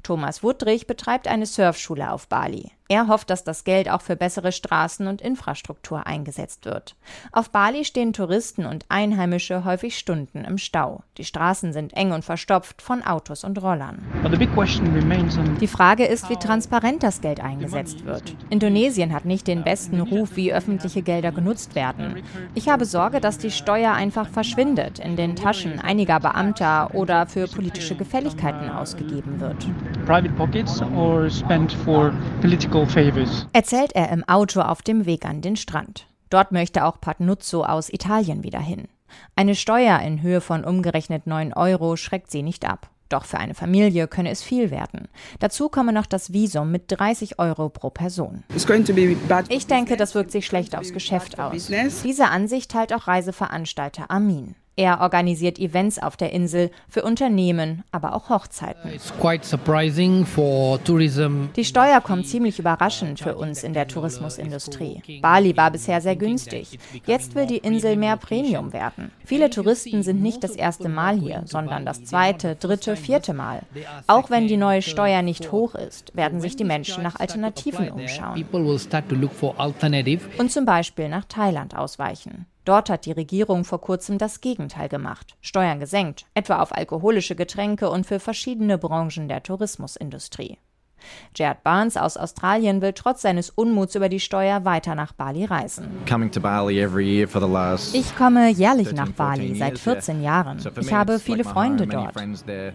Thomas 0.04 0.44
Wuttrich 0.44 0.86
betreibt 0.86 1.28
eine 1.28 1.46
Surfschule 1.46 2.12
auf 2.12 2.28
Bali. 2.28 2.72
Er 2.92 3.08
hofft, 3.08 3.30
dass 3.30 3.46
das 3.46 3.64
Geld 3.64 3.90
auch 3.90 4.02
für 4.02 4.18
bessere 4.18 4.52
Straßen 4.52 5.08
und 5.08 5.22
Infrastruktur 5.22 6.06
eingesetzt 6.06 6.66
wird. 6.66 6.98
Auf 7.32 7.50
Bali 7.50 7.86
stehen 7.86 8.12
Touristen 8.12 8.66
und 8.66 8.84
Einheimische 8.90 9.64
häufig 9.64 9.98
Stunden 9.98 10.44
im 10.44 10.58
Stau. 10.58 11.02
Die 11.18 11.24
Straßen 11.24 11.72
sind 11.72 11.94
eng 11.94 12.12
und 12.12 12.26
verstopft 12.26 12.82
von 12.82 13.02
Autos 13.02 13.46
und 13.46 13.62
Rollern. 13.64 14.00
Die 15.62 15.68
Frage 15.68 16.04
ist, 16.04 16.30
wie 16.30 16.36
transparent 16.36 17.02
das 17.02 17.22
Geld 17.22 17.40
eingesetzt 17.40 18.04
wird. 18.04 18.36
Indonesien 18.50 19.14
hat 19.14 19.24
nicht 19.24 19.48
den 19.48 19.64
besten 19.64 20.02
Ruf, 20.02 20.36
wie 20.36 20.52
öffentliche 20.52 21.02
Gelder 21.02 21.32
genutzt 21.32 21.76
werden. 21.76 22.22
Ich 22.56 22.68
habe 22.68 22.84
Sorge, 22.84 23.22
dass 23.22 23.38
die 23.38 23.52
Steuer 23.52 23.94
einfach 23.94 24.28
verschwindet, 24.28 25.00
in 25.00 25.16
den 25.16 25.38
Taschen 25.38 25.80
einiger 25.80 26.20
Beamter 26.20 26.94
oder 26.94 27.26
für 27.26 27.48
politische 27.48 27.96
Gefälligkeiten 27.96 28.70
ausgegeben 28.70 29.40
wird. 29.40 29.66
Private 30.06 30.34
pockets 30.34 30.82
or 30.94 31.30
spent 31.30 31.72
for 31.72 32.14
political 32.42 32.81
Erzählt 33.54 33.94
er 33.94 34.10
im 34.10 34.24
Auto 34.28 34.62
auf 34.62 34.82
dem 34.82 35.06
Weg 35.06 35.26
an 35.26 35.42
den 35.42 35.56
Strand. 35.56 36.08
Dort 36.30 36.52
möchte 36.52 36.86
auch 36.86 37.00
Patnuzzo 37.02 37.64
aus 37.64 37.92
Italien 37.92 38.44
wieder 38.44 38.60
hin. 38.60 38.88
Eine 39.36 39.56
Steuer 39.56 40.00
in 40.00 40.22
Höhe 40.22 40.42
von 40.42 40.64
umgerechnet 40.64 41.28
9 41.28 41.54
Euro 41.54 41.98
schreckt 41.98 42.32
sie 42.32 42.44
nicht 42.44 42.68
ab. 42.68 42.90
Doch 43.10 43.26
für 43.26 43.40
eine 43.40 43.54
Familie 43.54 44.08
könne 44.08 44.30
es 44.30 44.42
viel 44.42 44.72
werden. 44.72 45.10
Dazu 45.40 45.68
komme 45.68 45.92
noch 45.92 46.06
das 46.06 46.32
Visum 46.32 46.72
mit 46.72 46.84
30 46.88 47.40
Euro 47.40 47.68
pro 47.68 47.90
Person. 47.90 48.46
Ich 49.50 49.68
denke, 49.68 49.98
das 49.98 50.16
wirkt 50.16 50.32
sich 50.32 50.46
schlecht 50.46 50.78
aufs 50.78 50.94
Geschäft 50.94 51.38
aus. 51.38 51.70
Diese 52.04 52.28
Ansicht 52.30 52.72
teilt 52.72 52.94
auch 52.94 53.08
Reiseveranstalter 53.08 54.10
Amin. 54.10 54.56
Er 54.78 55.02
organisiert 55.02 55.60
Events 55.60 56.00
auf 56.00 56.16
der 56.16 56.32
Insel 56.32 56.72
für 56.88 57.04
Unternehmen, 57.04 57.84
aber 57.92 58.16
auch 58.16 58.30
Hochzeiten. 58.30 58.90
Die 61.56 61.66
Steuer 61.66 62.02
kommt 62.02 62.28
ziemlich 62.28 62.58
überraschend 62.58 63.20
für 63.20 63.36
uns 63.36 63.64
in 63.64 63.74
der 63.74 63.88
Tourismusindustrie. 63.88 65.20
Bali 65.22 65.58
war 65.58 65.72
bisher 65.72 66.00
sehr 66.00 66.16
günstig. 66.16 66.80
Jetzt 67.06 67.36
will 67.36 67.48
die 67.48 67.58
Insel 67.58 67.98
mehr 67.98 68.16
Premium 68.16 68.72
werden. 68.72 69.12
Viele 69.26 69.50
Touristen 69.50 70.04
sind 70.04 70.22
nicht 70.22 70.44
das 70.44 70.56
erste 70.56 70.88
Mal 70.88 71.20
hier, 71.20 71.44
sondern 71.46 71.86
das 71.86 72.06
zweite, 72.06 72.56
dritte, 72.56 72.96
vierte 72.96 73.34
Mal. 73.34 73.64
Auch 74.08 74.30
wenn 74.30 74.48
die 74.48 74.58
neue 74.58 74.82
Steuer 74.82 75.22
nicht 75.22 75.52
hoch 75.52 75.76
ist, 75.76 76.16
werden 76.16 76.40
sich 76.40 76.56
die 76.56 76.64
Menschen 76.64 77.04
nach 77.04 77.20
Alternativen 77.20 77.92
umschauen. 77.92 78.46
Und 80.38 80.52
zum 80.52 80.66
Beispiel 80.66 81.10
nach 81.10 81.26
Thailand 81.26 81.76
ausweichen. 81.76 82.46
Dort 82.66 82.90
hat 82.90 83.06
die 83.06 83.12
Regierung 83.12 83.66
vor 83.66 83.82
kurzem 83.82 84.18
das 84.18 84.42
Gegenteil 84.42 84.90
gemacht. 84.90 85.36
Steuern 85.42 85.80
gesenkt, 85.80 86.26
etwa 86.34 86.60
auf 86.62 86.76
alkoholische 86.76 87.36
Getränke 87.36 87.90
und 87.90 88.06
für 88.06 88.20
verschiedene 88.20 88.78
Branchen 88.78 89.28
der 89.28 89.44
Tourismusindustrie. 89.44 90.58
Jared 91.36 91.64
Barnes 91.64 91.98
aus 91.98 92.18
Australien 92.18 92.82
will 92.82 92.94
trotz 92.94 93.22
seines 93.22 93.50
Unmuts 93.50 93.96
über 93.96 94.10
die 94.10 94.20
Steuer 94.20 94.66
weiter 94.66 94.96
nach 94.96 95.14
Bali 95.14 95.46
reisen. 95.46 95.88
Ich 97.94 98.16
komme 98.16 98.50
jährlich 98.50 98.92
nach 98.94 99.12
Bali 99.12 99.56
seit 99.56 99.80
14 99.80 100.22
Jahren. 100.22 100.60
Ich 100.80 100.94
habe 100.94 101.20
viele 101.20 101.44
Freunde 101.44 101.88
dort. 101.88 102.14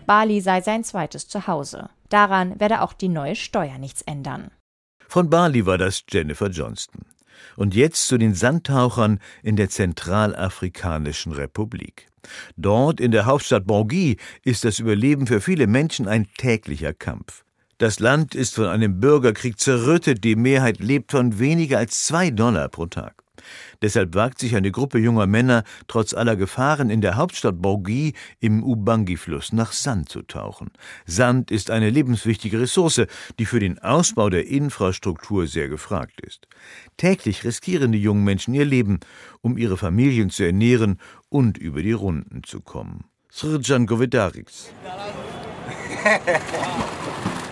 Bali 0.06 0.40
sei 0.40 0.60
sein 0.60 0.84
zweites 0.84 1.28
Zuhause. 1.28 1.88
Daran 2.08 2.58
werde 2.60 2.82
auch 2.82 2.92
die 2.92 3.08
neue 3.08 3.36
Steuer 3.36 3.78
nichts 3.78 4.02
ändern. 4.02 4.50
Von 5.08 5.30
Bali 5.30 5.64
war 5.66 5.78
das 5.78 6.02
Jennifer 6.10 6.48
Johnston. 6.48 7.04
Und 7.56 7.74
jetzt 7.74 8.06
zu 8.08 8.18
den 8.18 8.34
Sandtauchern 8.34 9.20
in 9.42 9.56
der 9.56 9.68
Zentralafrikanischen 9.70 11.32
Republik. 11.32 12.06
Dort 12.56 13.00
in 13.00 13.12
der 13.12 13.26
Hauptstadt 13.26 13.66
Bangui 13.66 14.16
ist 14.42 14.64
das 14.64 14.78
Überleben 14.78 15.26
für 15.26 15.40
viele 15.40 15.66
Menschen 15.66 16.08
ein 16.08 16.28
täglicher 16.36 16.92
Kampf. 16.92 17.44
Das 17.78 18.00
Land 18.00 18.34
ist 18.34 18.54
von 18.54 18.66
einem 18.66 19.00
Bürgerkrieg 19.00 19.58
zerrüttet, 19.58 20.24
die 20.24 20.34
Mehrheit 20.34 20.78
lebt 20.78 21.10
von 21.10 21.38
weniger 21.38 21.78
als 21.78 22.04
zwei 22.04 22.30
Dollar 22.30 22.68
pro 22.68 22.86
Tag. 22.86 23.15
Deshalb 23.82 24.14
wagt 24.14 24.38
sich 24.38 24.56
eine 24.56 24.70
Gruppe 24.70 24.98
junger 24.98 25.26
Männer 25.26 25.64
trotz 25.88 26.14
aller 26.14 26.36
Gefahren 26.36 26.90
in 26.90 27.00
der 27.00 27.16
Hauptstadt 27.16 27.60
Bangui 27.60 28.14
im 28.40 28.62
Ubangi-Fluss 28.62 29.52
nach 29.52 29.72
Sand 29.72 30.08
zu 30.08 30.22
tauchen. 30.22 30.70
Sand 31.04 31.50
ist 31.50 31.70
eine 31.70 31.90
lebenswichtige 31.90 32.60
Ressource, 32.60 33.02
die 33.38 33.44
für 33.44 33.60
den 33.60 33.78
Ausbau 33.78 34.30
der 34.30 34.46
Infrastruktur 34.46 35.46
sehr 35.46 35.68
gefragt 35.68 36.20
ist. 36.20 36.46
Täglich 36.96 37.44
riskieren 37.44 37.92
die 37.92 38.00
jungen 38.00 38.24
Menschen 38.24 38.54
ihr 38.54 38.64
Leben, 38.64 39.00
um 39.40 39.56
ihre 39.56 39.76
Familien 39.76 40.30
zu 40.30 40.44
ernähren 40.44 40.98
und 41.28 41.58
über 41.58 41.82
die 41.82 41.92
Runden 41.92 42.42
zu 42.44 42.60
kommen. 42.60 43.04
Srjan 43.30 43.86
Govedarix. 43.86 44.70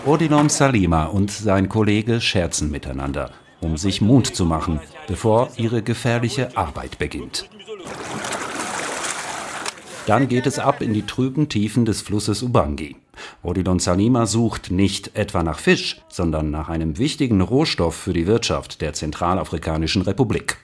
Odinom 0.05 0.49
Salima 0.49 1.05
und 1.05 1.31
sein 1.31 1.67
Kollege 1.67 2.21
scherzen 2.21 2.71
miteinander 2.71 3.31
um 3.65 3.77
sich 3.77 4.01
Mut 4.01 4.27
zu 4.27 4.45
machen, 4.45 4.79
bevor 5.07 5.49
ihre 5.57 5.81
gefährliche 5.81 6.55
Arbeit 6.57 6.97
beginnt. 6.97 7.49
Dann 10.07 10.27
geht 10.27 10.45
es 10.45 10.59
ab 10.59 10.81
in 10.81 10.93
die 10.93 11.05
trüben 11.05 11.49
Tiefen 11.49 11.85
des 11.85 12.01
Flusses 12.01 12.43
Ubangi. 12.43 12.95
Odilon 13.41 13.79
Salima 13.79 14.25
sucht 14.25 14.71
nicht 14.71 15.15
etwa 15.15 15.41
nach 15.41 15.59
Fisch, 15.59 16.01
sondern 16.09 16.51
nach 16.51 16.69
einem 16.69 16.97
wichtigen 16.97 17.41
Rohstoff 17.41 17.95
für 17.95 18.13
die 18.13 18.27
Wirtschaft 18.27 18.81
der 18.81 18.93
Zentralafrikanischen 18.93 20.01
Republik. 20.03 20.57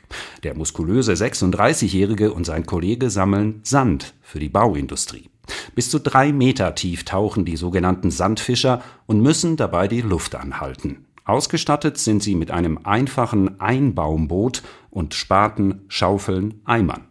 Der 0.43 0.56
muskulöse 0.56 1.13
36-Jährige 1.13 2.34
und 2.34 2.45
sein 2.45 2.65
Kollege 2.65 3.10
sammeln 3.10 3.62
Sand 3.63 4.13
für 4.21 4.39
die 4.39 4.49
Bauindustrie. 4.49 5.30
Bis 5.75 5.89
zu 5.89 5.99
drei 5.99 6.32
Meter 6.32 6.75
tief 6.75 7.04
tauchen 7.04 7.45
die 7.45 7.58
sogenannten 7.58 8.12
Sandfischer 8.12 8.82
und 9.06 9.21
müssen 9.21 9.58
dabei 9.58 9.88
die 9.88 10.01
Luft 10.01 10.36
anhalten. 10.36 11.06
Ausgestattet 11.25 11.97
sind 11.97 12.23
sie 12.23 12.36
mit 12.36 12.51
einem 12.51 12.79
einfachen 12.84 13.62
Einbaumboot 13.62 14.63
und 14.89 15.13
Spaten, 15.13 15.81
Schaufeln, 15.88 16.62
Eimern. 16.65 17.07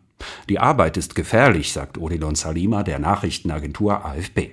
Die 0.49 0.59
Arbeit 0.59 0.97
ist 0.97 1.15
gefährlich, 1.15 1.73
sagt 1.73 1.99
Odilon 1.99 2.35
Salima 2.35 2.83
der 2.83 2.99
Nachrichtenagentur 2.99 4.05
AFP. 4.05 4.53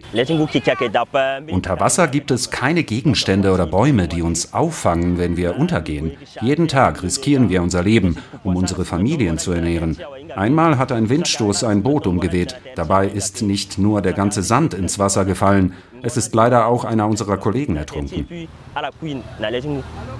Unter 1.52 1.80
Wasser 1.80 2.08
gibt 2.08 2.32
es 2.32 2.52
keine 2.52 2.84
Gegenstände 2.84 3.52
oder 3.52 3.66
Bäume, 3.66 4.08
die 4.08 4.22
uns 4.22 4.54
auffangen, 4.54 5.18
wenn 5.18 5.38
wir 5.38 5.58
untergehen. 5.58 6.12
Jeden 6.42 6.68
Tag 6.68 7.04
riskieren 7.04 7.50
wir 7.50 7.62
unser 7.62 7.84
Leben, 7.84 8.18
um 8.44 8.56
unsere 8.56 8.86
Familien 8.86 9.38
zu 9.38 9.52
ernähren. 9.52 9.98
Einmal 10.36 10.78
hat 10.78 10.92
ein 10.92 11.10
Windstoß 11.10 11.64
ein 11.64 11.84
Boot 11.84 12.08
umgeweht. 12.08 12.56
Dabei 12.76 13.08
ist 13.08 13.42
nicht 13.42 13.78
nur 13.78 14.02
der 14.02 14.14
ganze 14.14 14.44
Sand 14.44 14.74
ins 14.74 15.00
Wasser 15.00 15.26
gefallen, 15.26 15.74
es 16.04 16.18
ist 16.18 16.34
leider 16.36 16.68
auch 16.68 16.84
einer 16.84 17.08
unserer 17.08 17.38
Kollegen 17.38 17.76
ertrunken. 17.76 18.48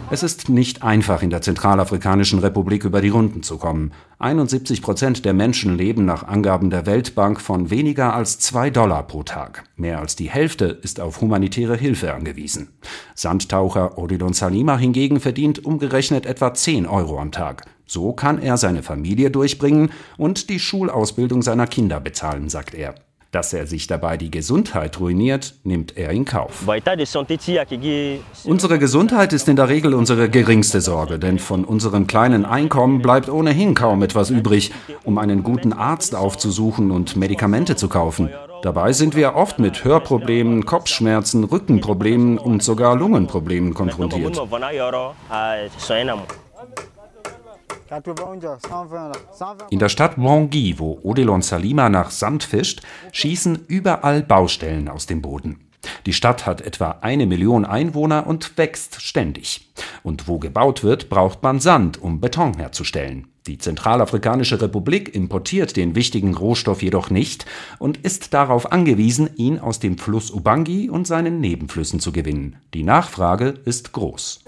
Es 0.10 0.24
ist 0.24 0.50
nicht 0.50 0.84
einfach, 0.84 1.22
in 1.22 1.30
der 1.30 1.42
Zentralafrikanischen 1.42 2.40
Republik 2.40 2.86
über 2.86 3.02
die 3.02 3.10
Runden 3.10 3.44
zu 3.44 3.58
kommen. 3.58 3.92
71 4.20 4.82
Prozent 4.82 5.26
der 5.26 5.34
Menschen 5.34 5.78
leben 5.78 6.06
nach 6.06 6.24
Angaben 6.24 6.70
der 6.70 6.86
Weltbank 6.86 7.42
von 7.42 7.70
weniger 7.70 8.14
als 8.14 8.40
zwei 8.40 8.70
Dollar 8.70 9.04
pro 9.04 9.24
Tag. 9.24 9.66
Mehr 9.76 10.00
als 10.00 10.16
die 10.16 10.30
Hälfte 10.30 10.66
ist 10.66 11.00
auf 11.00 11.22
humanitäre 11.22 11.76
Hilfe 11.76 12.14
angewiesen. 12.14 12.70
Sandtaucher 13.16 13.98
Odilon 13.98 14.34
Salima 14.34 14.78
hingegen 14.78 15.20
verdient 15.20 15.66
umgerechnet 15.66 16.26
etwa 16.26 16.54
10 16.54 16.88
Euro 16.88 17.20
am 17.20 17.32
Tag. 17.32 17.66
So 17.86 18.12
kann 18.14 18.42
er 18.42 18.58
seine 18.58 18.84
Familie 18.84 19.32
durchbringen 19.32 19.92
und 20.18 20.50
die 20.50 20.60
Schulausbildung 20.60 21.42
seiner 21.42 21.68
Kinder 21.68 22.00
bezahlen, 22.00 22.50
sagt 22.50 22.74
er. 22.74 22.96
Dass 23.38 23.54
er 23.54 23.68
sich 23.68 23.86
dabei 23.86 24.18
die 24.18 24.32
Gesundheit 24.32 25.00
ruiniert, 25.00 25.54
nimmt 25.64 25.96
er 25.96 26.10
in 26.10 26.26
Kauf. 26.26 26.64
Unsere 28.46 28.80
Gesundheit 28.80 29.32
ist 29.32 29.48
in 29.48 29.56
der 29.56 29.70
Regel 29.70 29.94
unsere 29.94 30.28
geringste 30.28 30.82
Sorge, 30.82 31.20
denn 31.20 31.38
von 31.38 31.64
unserem 31.64 32.08
kleinen 32.08 32.46
Einkommen 32.46 33.04
bleibt 33.04 33.30
ohnehin 33.30 33.76
kaum 33.76 34.02
etwas 34.02 34.32
übrig, 34.32 34.72
um 35.04 35.20
einen 35.20 35.44
guten 35.44 35.72
Arzt 35.72 36.16
aufzusuchen 36.16 36.90
und 36.90 37.16
Medikamente 37.16 37.76
zu 37.76 37.90
kaufen. 37.90 38.32
Dabei 38.64 38.92
sind 38.92 39.16
wir 39.16 39.36
oft 39.36 39.60
mit 39.60 39.84
Hörproblemen, 39.84 40.66
Kopfschmerzen, 40.66 41.44
Rückenproblemen 41.44 42.40
und 42.40 42.64
sogar 42.64 42.96
Lungenproblemen 42.96 43.76
konfrontiert. 43.76 44.42
In 49.70 49.80
der 49.80 49.90
Stadt 49.90 50.16
Bangui, 50.18 50.76
wo 50.78 51.00
Odilon 51.04 51.42
Salima 51.42 51.90
nach 51.90 52.12
Sand 52.12 52.44
fischt, 52.44 52.82
schießen 53.12 53.66
überall 53.68 54.24
Baustellen 54.24 54.90
aus 54.90 55.06
dem 55.06 55.22
Boden. 55.22 55.68
Die 56.06 56.14
Stadt 56.14 56.46
hat 56.46 56.62
etwa 56.62 56.98
eine 57.02 57.26
Million 57.26 57.66
Einwohner 57.66 58.28
und 58.28 58.58
wächst 58.58 59.02
ständig. 59.02 59.70
Und 60.04 60.28
wo 60.28 60.40
gebaut 60.40 60.84
wird, 60.84 61.10
braucht 61.10 61.44
man 61.44 61.60
Sand, 61.60 62.02
um 62.02 62.20
Beton 62.20 62.58
herzustellen. 62.58 63.28
Die 63.46 63.58
Zentralafrikanische 63.58 64.62
Republik 64.62 65.16
importiert 65.16 65.78
den 65.78 65.96
wichtigen 65.96 66.36
Rohstoff 66.36 66.82
jedoch 66.82 67.10
nicht 67.10 67.46
und 67.80 67.98
ist 67.98 68.34
darauf 68.34 68.72
angewiesen, 68.74 69.30
ihn 69.38 69.60
aus 69.60 69.80
dem 69.80 69.98
Fluss 69.98 70.32
Ubangi 70.32 70.90
und 70.90 71.08
seinen 71.08 71.40
Nebenflüssen 71.40 72.02
zu 72.02 72.12
gewinnen. 72.12 72.58
Die 72.74 72.84
Nachfrage 72.84 73.54
ist 73.64 73.94
groß. 73.94 74.47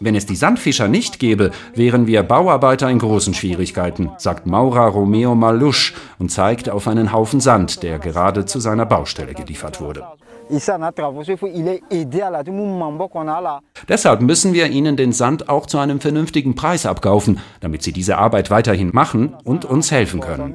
Wenn 0.00 0.14
es 0.14 0.26
die 0.26 0.36
Sandfischer 0.36 0.88
nicht 0.88 1.18
gäbe, 1.18 1.50
wären 1.74 2.06
wir 2.06 2.22
Bauarbeiter 2.22 2.88
in 2.88 2.98
großen 2.98 3.34
Schwierigkeiten, 3.34 4.10
sagt 4.16 4.46
Maura 4.46 4.86
Romeo 4.86 5.34
Malusch 5.34 5.94
und 6.18 6.30
zeigt 6.30 6.70
auf 6.70 6.86
einen 6.86 7.12
Haufen 7.12 7.40
Sand, 7.40 7.82
der 7.82 7.98
gerade 7.98 8.44
zu 8.44 8.60
seiner 8.60 8.86
Baustelle 8.86 9.34
geliefert 9.34 9.80
wurde. 9.80 10.06
Deshalb 13.88 14.20
müssen 14.20 14.52
wir 14.52 14.66
ihnen 14.66 14.96
den 14.96 15.12
Sand 15.12 15.48
auch 15.48 15.66
zu 15.66 15.78
einem 15.78 16.00
vernünftigen 16.00 16.54
Preis 16.54 16.86
abkaufen, 16.86 17.40
damit 17.60 17.82
sie 17.82 17.92
diese 17.92 18.18
Arbeit 18.18 18.50
weiterhin 18.50 18.90
machen 18.92 19.36
und 19.44 19.64
uns 19.64 19.90
helfen 19.90 20.20
können. 20.20 20.54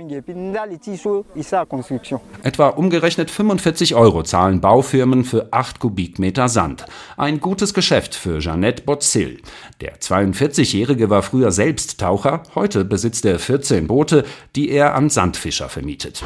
Etwa 2.43 2.67
umgerechnet 2.69 3.31
45 3.31 3.95
Euro 3.95 4.23
zahlen 4.23 4.61
Baufirmen 4.61 5.23
für 5.23 5.47
8 5.51 5.79
Kubikmeter 5.79 6.49
Sand. 6.49 6.85
Ein 7.17 7.39
gutes 7.39 7.73
Geschäft 7.73 8.15
für 8.15 8.39
Jeannette 8.39 8.83
Botzil. 8.83 9.41
Der 9.81 9.97
42-Jährige 9.99 11.09
war 11.09 11.21
früher 11.21 11.51
selbst 11.51 11.99
Taucher, 11.99 12.43
heute 12.53 12.85
besitzt 12.85 13.25
er 13.25 13.39
14 13.39 13.87
Boote, 13.87 14.25
die 14.55 14.69
er 14.69 14.95
an 14.95 15.09
Sandfischer 15.09 15.69
vermietet. 15.69 16.23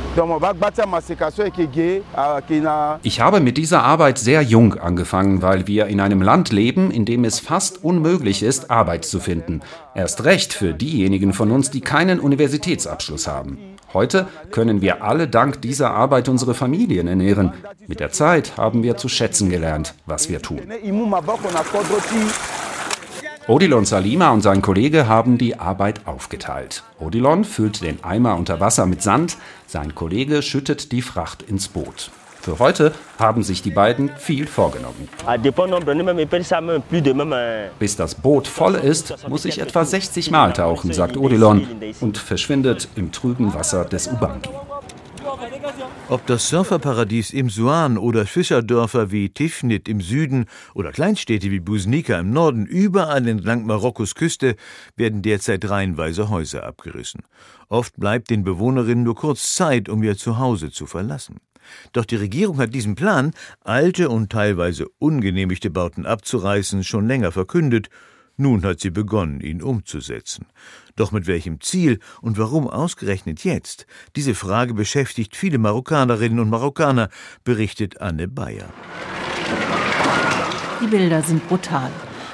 Ich 3.03 3.21
habe 3.21 3.39
mit 3.39 3.58
dieser 3.59 3.83
Arbeit 3.83 4.17
sehr 4.17 4.41
jung 4.41 4.75
angefangen, 4.75 5.41
weil 5.41 5.67
wir 5.67 5.87
in 5.87 5.99
einem 5.99 6.21
Land 6.21 6.53
leben, 6.53 6.91
in 6.91 7.03
dem 7.03 7.25
es 7.25 7.41
fast 7.41 7.83
unmöglich 7.83 8.41
ist, 8.41 8.71
Arbeit 8.71 9.03
zu 9.03 9.19
finden. 9.19 9.59
Erst 9.93 10.23
recht 10.23 10.53
für 10.53 10.73
diejenigen 10.73 11.33
von 11.33 11.51
uns, 11.51 11.69
die 11.69 11.81
keinen 11.81 12.21
Universitätsabschluss 12.21 13.27
haben. 13.27 13.57
Heute 13.93 14.29
können 14.51 14.79
wir 14.81 15.03
alle 15.03 15.27
dank 15.27 15.61
dieser 15.61 15.91
Arbeit 15.91 16.29
unsere 16.29 16.53
Familien 16.53 17.09
ernähren. 17.09 17.51
Mit 17.85 17.99
der 17.99 18.13
Zeit 18.13 18.55
haben 18.55 18.81
wir 18.81 18.95
zu 18.95 19.09
schätzen 19.09 19.49
gelernt, 19.49 19.93
was 20.05 20.29
wir 20.29 20.41
tun. 20.41 20.61
Odilon 23.49 23.83
Salima 23.83 24.29
und 24.29 24.41
sein 24.41 24.61
Kollege 24.61 25.09
haben 25.09 25.37
die 25.37 25.59
Arbeit 25.59 26.07
aufgeteilt. 26.07 26.83
Odilon 26.97 27.43
füllt 27.43 27.81
den 27.81 28.01
Eimer 28.05 28.37
unter 28.37 28.61
Wasser 28.61 28.85
mit 28.85 29.01
Sand, 29.01 29.35
sein 29.67 29.95
Kollege 29.95 30.43
schüttet 30.43 30.93
die 30.93 31.01
Fracht 31.01 31.41
ins 31.41 31.67
Boot. 31.67 32.09
Für 32.41 32.59
heute 32.59 32.93
haben 33.17 33.43
sich 33.43 33.61
die 33.61 33.71
beiden 33.71 34.09
viel 34.17 34.47
vorgenommen. 34.47 35.09
Bis 37.79 37.95
das 37.95 38.15
Boot 38.15 38.47
voll 38.47 38.75
ist, 38.75 39.27
muss 39.27 39.45
ich 39.45 39.59
etwa 39.59 39.85
60 39.85 40.31
Mal 40.31 40.53
tauchen, 40.53 40.93
sagt 40.93 41.17
Odilon 41.17 41.67
und 41.99 42.17
verschwindet 42.17 42.87
im 42.95 43.11
trüben 43.11 43.53
Wasser 43.53 43.85
des 43.85 44.07
Ubangi. 44.07 44.49
Ob 46.07 46.25
das 46.25 46.49
Surferparadies 46.49 47.31
im 47.31 47.49
Suan 47.49 47.97
oder 47.97 48.25
Fischerdörfer 48.25 49.11
wie 49.11 49.29
Tifnit 49.29 49.87
im 49.87 50.01
Süden 50.01 50.45
oder 50.73 50.91
Kleinstädte 50.91 51.51
wie 51.51 51.59
Busnika 51.59 52.19
im 52.19 52.31
Norden, 52.31 52.65
überall 52.65 53.27
entlang 53.27 53.65
Marokkos 53.65 54.15
Küste 54.15 54.55
werden 54.95 55.21
derzeit 55.21 55.69
reihenweise 55.69 56.29
Häuser 56.29 56.65
abgerissen. 56.65 57.21
Oft 57.67 57.97
bleibt 57.97 58.31
den 58.31 58.43
Bewohnerinnen 58.43 59.03
nur 59.03 59.15
kurz 59.15 59.53
Zeit, 59.53 59.87
um 59.87 60.01
ihr 60.01 60.17
Zuhause 60.17 60.71
zu 60.71 60.87
verlassen. 60.87 61.39
Doch 61.93 62.05
die 62.05 62.15
Regierung 62.15 62.57
hat 62.57 62.73
diesen 62.73 62.95
Plan, 62.95 63.31
alte 63.63 64.09
und 64.09 64.31
teilweise 64.31 64.87
ungenehmigte 64.99 65.69
Bauten 65.69 66.05
abzureißen, 66.05 66.83
schon 66.83 67.07
länger 67.07 67.31
verkündet. 67.31 67.89
Nun 68.37 68.63
hat 68.63 68.79
sie 68.79 68.89
begonnen, 68.89 69.41
ihn 69.41 69.61
umzusetzen. 69.61 70.45
Doch 70.95 71.11
mit 71.11 71.27
welchem 71.27 71.59
Ziel 71.59 71.99
und 72.21 72.37
warum 72.37 72.69
ausgerechnet 72.69 73.43
jetzt? 73.43 73.85
Diese 74.15 74.33
Frage 74.33 74.73
beschäftigt 74.73 75.35
viele 75.35 75.57
Marokkanerinnen 75.57 76.39
und 76.39 76.49
Marokkaner, 76.49 77.09
berichtet 77.43 77.99
Anne 77.99 78.29
Bayer. 78.29 78.69
Die 80.81 80.87
Bilder 80.87 81.21
sind 81.21 81.45
brutal. 81.49 81.91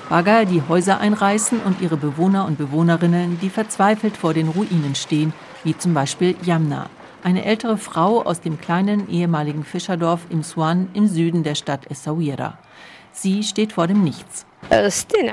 Bagger, 0.08 0.46
die 0.46 0.62
Häuser 0.62 1.00
einreißen 1.00 1.60
und 1.62 1.82
ihre 1.82 1.98
Bewohner 1.98 2.46
und 2.46 2.60
Bewohnerinnen, 2.60 3.40
die 3.42 3.50
verzweifelt 3.50 4.16
vor 4.16 4.36
den 4.36 4.50
Ruinen 4.50 4.94
stehen, 4.94 5.34
wie 5.64 5.76
zum 5.76 5.96
Beispiel 5.96 6.36
Yamna 6.44 6.88
eine 7.26 7.44
ältere 7.44 7.78
Frau 7.78 8.22
aus 8.22 8.40
dem 8.40 8.62
kleinen 8.62 9.10
ehemaligen 9.10 9.64
Fischerdorf 9.64 10.28
im 10.30 10.44
Swan 10.44 10.90
im 10.94 11.08
Süden 11.08 11.42
der 11.42 11.56
Stadt 11.56 11.90
Essaouira. 11.90 12.60
Sie 13.12 13.42
steht 13.42 13.74
vor 13.74 13.88
dem 13.88 14.04
Nichts. 14.04 14.46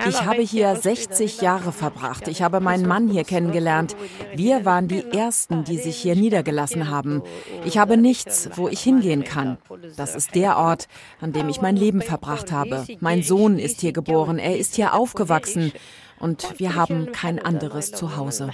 Ich 0.08 0.24
habe 0.24 0.40
hier 0.40 0.74
60 0.74 1.42
Jahre 1.42 1.72
verbracht. 1.72 2.28
Ich 2.28 2.40
habe 2.42 2.60
meinen 2.60 2.86
Mann 2.86 3.08
hier 3.08 3.24
kennengelernt. 3.24 3.94
Wir 4.34 4.64
waren 4.64 4.88
die 4.88 5.04
Ersten, 5.04 5.64
die 5.64 5.78
sich 5.78 5.96
hier 5.96 6.16
niedergelassen 6.16 6.88
haben. 6.88 7.22
Ich 7.64 7.76
habe 7.76 7.96
nichts, 7.98 8.48
wo 8.54 8.68
ich 8.68 8.80
hingehen 8.80 9.24
kann. 9.24 9.58
Das 9.96 10.14
ist 10.14 10.34
der 10.34 10.56
Ort, 10.56 10.86
an 11.20 11.32
dem 11.32 11.48
ich 11.50 11.60
mein 11.60 11.76
Leben 11.76 12.00
verbracht 12.00 12.52
habe. 12.52 12.86
Mein 13.00 13.22
Sohn 13.22 13.58
ist 13.58 13.80
hier 13.80 13.92
geboren. 13.92 14.38
Er 14.38 14.56
ist 14.56 14.76
hier 14.76 14.94
aufgewachsen 14.94 15.72
und 16.22 16.58
wir 16.58 16.76
haben 16.76 17.10
kein 17.10 17.44
anderes 17.44 17.90
Zuhause. 17.90 18.50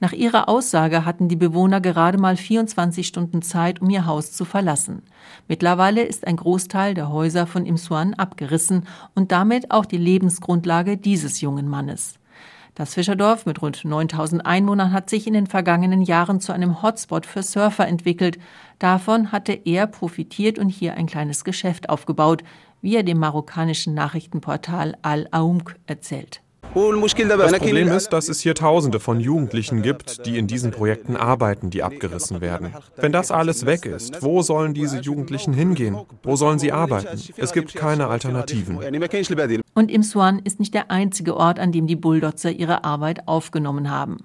Nach 0.00 0.12
ihrer 0.12 0.48
Aussage 0.48 1.04
hatten 1.04 1.28
die 1.28 1.36
Bewohner 1.36 1.80
gerade 1.80 2.18
mal 2.18 2.36
24 2.36 3.06
Stunden 3.06 3.42
Zeit, 3.42 3.82
um 3.82 3.90
ihr 3.90 4.06
Haus 4.06 4.32
zu 4.32 4.44
verlassen. 4.44 5.02
Mittlerweile 5.48 6.02
ist 6.02 6.26
ein 6.26 6.36
Großteil 6.36 6.94
der 6.94 7.10
Häuser 7.10 7.48
von 7.48 7.66
Imsuan 7.66 8.14
abgerissen 8.14 8.86
und 9.16 9.32
damit 9.32 9.72
auch 9.72 9.86
die 9.86 9.98
Lebensgrundlage 9.98 10.96
dieses 10.96 11.40
jungen 11.40 11.68
Mannes. 11.68 12.14
Das 12.76 12.94
Fischerdorf 12.94 13.44
mit 13.44 13.60
rund 13.60 13.84
9000 13.84 14.46
Einwohnern 14.46 14.92
hat 14.92 15.10
sich 15.10 15.26
in 15.26 15.32
den 15.32 15.48
vergangenen 15.48 16.00
Jahren 16.00 16.40
zu 16.40 16.52
einem 16.52 16.80
Hotspot 16.80 17.26
für 17.26 17.42
Surfer 17.42 17.88
entwickelt. 17.88 18.38
Davon 18.78 19.32
hatte 19.32 19.52
er 19.64 19.88
profitiert 19.88 20.60
und 20.60 20.68
hier 20.68 20.94
ein 20.94 21.06
kleines 21.06 21.42
Geschäft 21.42 21.90
aufgebaut, 21.90 22.44
wie 22.80 22.94
er 22.94 23.02
dem 23.02 23.18
marokkanischen 23.18 23.94
Nachrichtenportal 23.94 24.96
Al-Aumq 25.02 25.74
erzählt. 25.88 26.40
Das 26.74 27.58
Problem 27.58 27.88
ist, 27.88 28.12
dass 28.12 28.28
es 28.28 28.40
hier 28.40 28.54
Tausende 28.54 29.00
von 29.00 29.20
Jugendlichen 29.20 29.82
gibt, 29.82 30.26
die 30.26 30.38
in 30.38 30.46
diesen 30.46 30.70
Projekten 30.70 31.16
arbeiten, 31.16 31.70
die 31.70 31.82
abgerissen 31.82 32.40
werden. 32.40 32.74
Wenn 32.96 33.12
das 33.12 33.30
alles 33.30 33.66
weg 33.66 33.86
ist, 33.86 34.22
wo 34.22 34.42
sollen 34.42 34.74
diese 34.74 34.98
Jugendlichen 34.98 35.52
hingehen? 35.52 35.96
Wo 36.22 36.36
sollen 36.36 36.58
sie 36.58 36.72
arbeiten? 36.72 37.20
Es 37.36 37.52
gibt 37.52 37.74
keine 37.74 38.08
Alternativen. 38.08 38.78
Und 39.74 39.90
Imswan 39.90 40.40
ist 40.40 40.60
nicht 40.60 40.74
der 40.74 40.90
einzige 40.90 41.36
Ort, 41.36 41.58
an 41.58 41.72
dem 41.72 41.86
die 41.86 41.96
Bulldozer 41.96 42.50
ihre 42.50 42.84
Arbeit 42.84 43.26
aufgenommen 43.28 43.90
haben. 43.90 44.18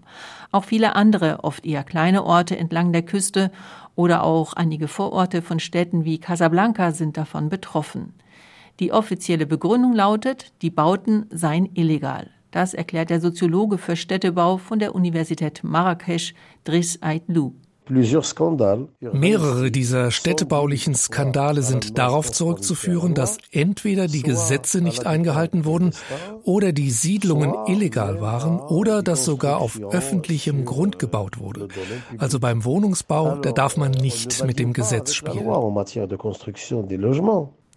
Auch 0.51 0.65
viele 0.65 0.95
andere, 0.95 1.43
oft 1.43 1.65
eher 1.65 1.83
kleine 1.83 2.23
Orte 2.23 2.57
entlang 2.57 2.91
der 2.91 3.03
Küste 3.03 3.51
oder 3.95 4.23
auch 4.23 4.53
einige 4.53 4.87
Vororte 4.87 5.41
von 5.41 5.59
Städten 5.59 6.05
wie 6.05 6.19
Casablanca 6.19 6.91
sind 6.91 7.17
davon 7.17 7.49
betroffen. 7.49 8.13
Die 8.79 8.91
offizielle 8.91 9.45
Begründung 9.45 9.93
lautet, 9.93 10.51
die 10.61 10.71
Bauten 10.71 11.25
seien 11.29 11.69
illegal. 11.75 12.31
Das 12.51 12.73
erklärt 12.73 13.09
der 13.09 13.21
Soziologe 13.21 13.77
für 13.77 13.95
Städtebau 13.95 14.57
von 14.57 14.79
der 14.79 14.93
Universität 14.93 15.63
Marrakesch, 15.63 16.33
Driss 16.63 17.01
Aitlou. 17.01 17.53
Mehrere 19.11 19.69
dieser 19.69 20.11
städtebaulichen 20.11 20.95
Skandale 20.95 21.61
sind 21.63 21.97
darauf 21.97 22.31
zurückzuführen, 22.31 23.13
dass 23.13 23.39
entweder 23.51 24.07
die 24.07 24.21
Gesetze 24.21 24.81
nicht 24.81 25.05
eingehalten 25.05 25.65
wurden 25.65 25.91
oder 26.43 26.71
die 26.71 26.91
Siedlungen 26.91 27.53
illegal 27.67 28.21
waren 28.21 28.59
oder 28.59 29.03
dass 29.03 29.25
sogar 29.25 29.59
auf 29.59 29.79
öffentlichem 29.81 30.63
Grund 30.63 30.97
gebaut 30.97 31.39
wurde. 31.39 31.67
Also 32.19 32.39
beim 32.39 32.63
Wohnungsbau, 32.63 33.37
da 33.37 33.51
darf 33.51 33.75
man 33.75 33.91
nicht 33.91 34.45
mit 34.45 34.59
dem 34.59 34.71
Gesetz 34.71 35.13
spielen. 35.13 35.45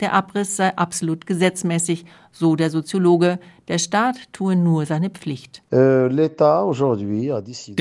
Der 0.00 0.12
Abriss 0.12 0.56
sei 0.56 0.76
absolut 0.76 1.26
gesetzmäßig, 1.26 2.04
so 2.30 2.54
der 2.56 2.70
Soziologe. 2.70 3.38
Der 3.68 3.78
Staat 3.78 4.16
tue 4.32 4.54
nur 4.56 4.84
seine 4.86 5.10
Pflicht. 5.10 5.62
Der 5.70 6.10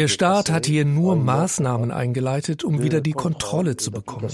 Staat 0.07 0.51
hat 0.51 0.65
hier 0.65 0.85
nur 0.85 1.15
Maßnahmen 1.15 1.91
eingeleitet, 1.91 2.63
um 2.63 2.81
wieder 2.81 3.01
die 3.01 3.11
Kontrolle 3.11 3.75
zu 3.75 3.91
bekommen. 3.91 4.27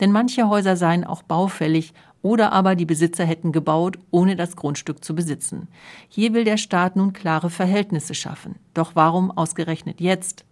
Denn 0.00 0.12
manche 0.12 0.48
Häuser 0.48 0.76
seien 0.76 1.04
auch 1.04 1.22
baufällig 1.22 1.92
oder 2.22 2.52
aber 2.52 2.74
die 2.74 2.86
Besitzer 2.86 3.24
hätten 3.24 3.52
gebaut, 3.52 3.98
ohne 4.10 4.34
das 4.34 4.56
Grundstück 4.56 5.04
zu 5.04 5.14
besitzen. 5.14 5.68
Hier 6.08 6.34
will 6.34 6.44
der 6.44 6.56
Staat 6.56 6.96
nun 6.96 7.12
klare 7.12 7.50
Verhältnisse 7.50 8.14
schaffen. 8.14 8.56
Doch 8.74 8.92
warum 8.94 9.30
ausgerechnet 9.30 10.00
jetzt? 10.00 10.44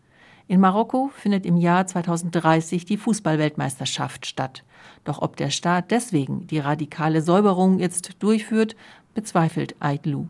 In 0.48 0.60
Marokko 0.60 1.10
findet 1.12 1.44
im 1.44 1.56
Jahr 1.56 1.88
2030 1.88 2.84
die 2.84 2.96
Fußballweltmeisterschaft 2.96 4.26
statt. 4.26 4.62
Doch 5.02 5.20
ob 5.20 5.36
der 5.36 5.50
Staat 5.50 5.90
deswegen 5.90 6.46
die 6.46 6.60
radikale 6.60 7.20
Säuberung 7.20 7.80
jetzt 7.80 8.22
durchführt, 8.22 8.76
bezweifelt 9.12 9.74
Aidlu. 9.80 10.26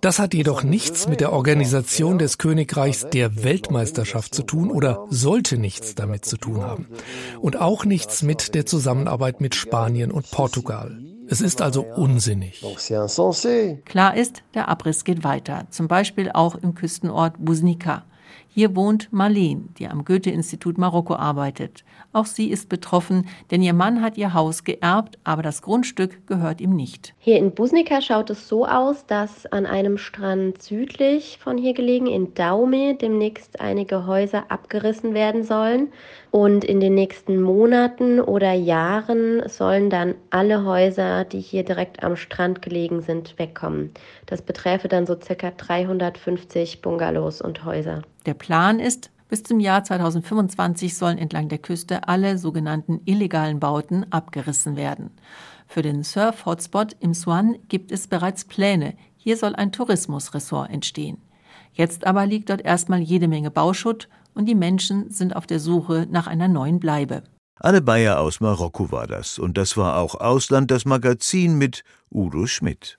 Das 0.00 0.18
hat 0.18 0.34
jedoch 0.34 0.64
nichts 0.64 1.06
mit 1.06 1.20
der 1.20 1.32
Organisation 1.32 2.18
des 2.18 2.38
Königreichs 2.38 3.08
der 3.10 3.44
Weltmeisterschaft 3.44 4.34
zu 4.34 4.42
tun 4.42 4.72
oder 4.72 5.06
sollte 5.08 5.56
nichts 5.56 5.94
damit 5.94 6.24
zu 6.24 6.36
tun 6.36 6.62
haben. 6.62 6.88
Und 7.40 7.60
auch 7.60 7.84
nichts 7.84 8.22
mit 8.22 8.56
der 8.56 8.66
Zusammenarbeit 8.66 9.40
mit 9.40 9.54
Spanien 9.54 10.10
und 10.10 10.28
Portugal. 10.32 10.98
Es 11.28 11.40
ist 11.40 11.62
also 11.62 11.84
unsinnig. 11.84 12.64
Klar 13.84 14.16
ist, 14.16 14.42
der 14.54 14.68
Abriss 14.68 15.04
geht 15.04 15.22
weiter, 15.22 15.66
zum 15.70 15.86
Beispiel 15.86 16.30
auch 16.32 16.56
im 16.56 16.74
Küstenort 16.74 17.34
Busnika. 17.38 18.04
Hier 18.58 18.74
wohnt 18.74 19.12
Marleen, 19.12 19.68
die 19.78 19.86
am 19.86 20.06
Goethe-Institut 20.06 20.78
Marokko 20.78 21.14
arbeitet. 21.14 21.84
Auch 22.14 22.24
sie 22.24 22.48
ist 22.48 22.70
betroffen, 22.70 23.28
denn 23.50 23.60
ihr 23.60 23.74
Mann 23.74 24.00
hat 24.00 24.16
ihr 24.16 24.32
Haus 24.32 24.64
geerbt, 24.64 25.18
aber 25.24 25.42
das 25.42 25.60
Grundstück 25.60 26.26
gehört 26.26 26.62
ihm 26.62 26.74
nicht. 26.74 27.12
Hier 27.18 27.36
in 27.36 27.52
Busnika 27.52 28.00
schaut 28.00 28.30
es 28.30 28.48
so 28.48 28.64
aus, 28.64 29.04
dass 29.04 29.44
an 29.44 29.66
einem 29.66 29.98
Strand 29.98 30.62
südlich 30.62 31.38
von 31.38 31.58
hier 31.58 31.74
gelegen, 31.74 32.06
in 32.06 32.32
Daume, 32.32 32.94
demnächst 32.94 33.60
einige 33.60 34.06
Häuser 34.06 34.50
abgerissen 34.50 35.12
werden 35.12 35.42
sollen. 35.42 35.92
Und 36.30 36.64
in 36.64 36.80
den 36.80 36.94
nächsten 36.94 37.42
Monaten 37.42 38.20
oder 38.20 38.54
Jahren 38.54 39.46
sollen 39.50 39.90
dann 39.90 40.14
alle 40.30 40.64
Häuser, 40.64 41.24
die 41.26 41.40
hier 41.40 41.62
direkt 41.62 42.02
am 42.02 42.16
Strand 42.16 42.62
gelegen 42.62 43.02
sind, 43.02 43.38
wegkommen. 43.38 43.90
Das 44.24 44.40
beträfe 44.40 44.88
dann 44.88 45.04
so 45.04 45.14
circa 45.20 45.50
350 45.50 46.80
Bungalows 46.80 47.42
und 47.42 47.62
Häuser. 47.66 48.00
Der 48.26 48.34
Plan 48.34 48.80
ist, 48.80 49.10
bis 49.28 49.44
zum 49.44 49.60
Jahr 49.60 49.84
2025 49.84 50.96
sollen 50.96 51.16
entlang 51.16 51.48
der 51.48 51.58
Küste 51.58 52.08
alle 52.08 52.38
sogenannten 52.38 53.00
illegalen 53.04 53.60
Bauten 53.60 54.04
abgerissen 54.10 54.76
werden. 54.76 55.10
Für 55.68 55.82
den 55.82 56.02
Surf-Hotspot 56.02 56.96
im 56.98 57.14
Swan 57.14 57.56
gibt 57.68 57.92
es 57.92 58.08
bereits 58.08 58.44
Pläne. 58.44 58.94
Hier 59.16 59.36
soll 59.36 59.54
ein 59.54 59.72
Tourismusressort 59.72 60.70
entstehen. 60.70 61.18
Jetzt 61.72 62.06
aber 62.06 62.26
liegt 62.26 62.50
dort 62.50 62.62
erstmal 62.62 63.00
jede 63.00 63.28
Menge 63.28 63.50
Bauschutt 63.50 64.08
und 64.34 64.46
die 64.46 64.54
Menschen 64.54 65.10
sind 65.10 65.36
auf 65.36 65.46
der 65.46 65.60
Suche 65.60 66.06
nach 66.10 66.26
einer 66.26 66.48
neuen 66.48 66.80
Bleibe. 66.80 67.22
Anne 67.58 67.80
Bayer 67.80 68.20
aus 68.20 68.40
Marokko 68.40 68.90
war 68.90 69.06
das. 69.06 69.38
Und 69.38 69.56
das 69.56 69.76
war 69.76 69.98
auch 69.98 70.14
Ausland, 70.14 70.70
das 70.70 70.84
Magazin 70.84 71.58
mit 71.58 71.84
Udo 72.10 72.46
Schmidt. 72.46 72.98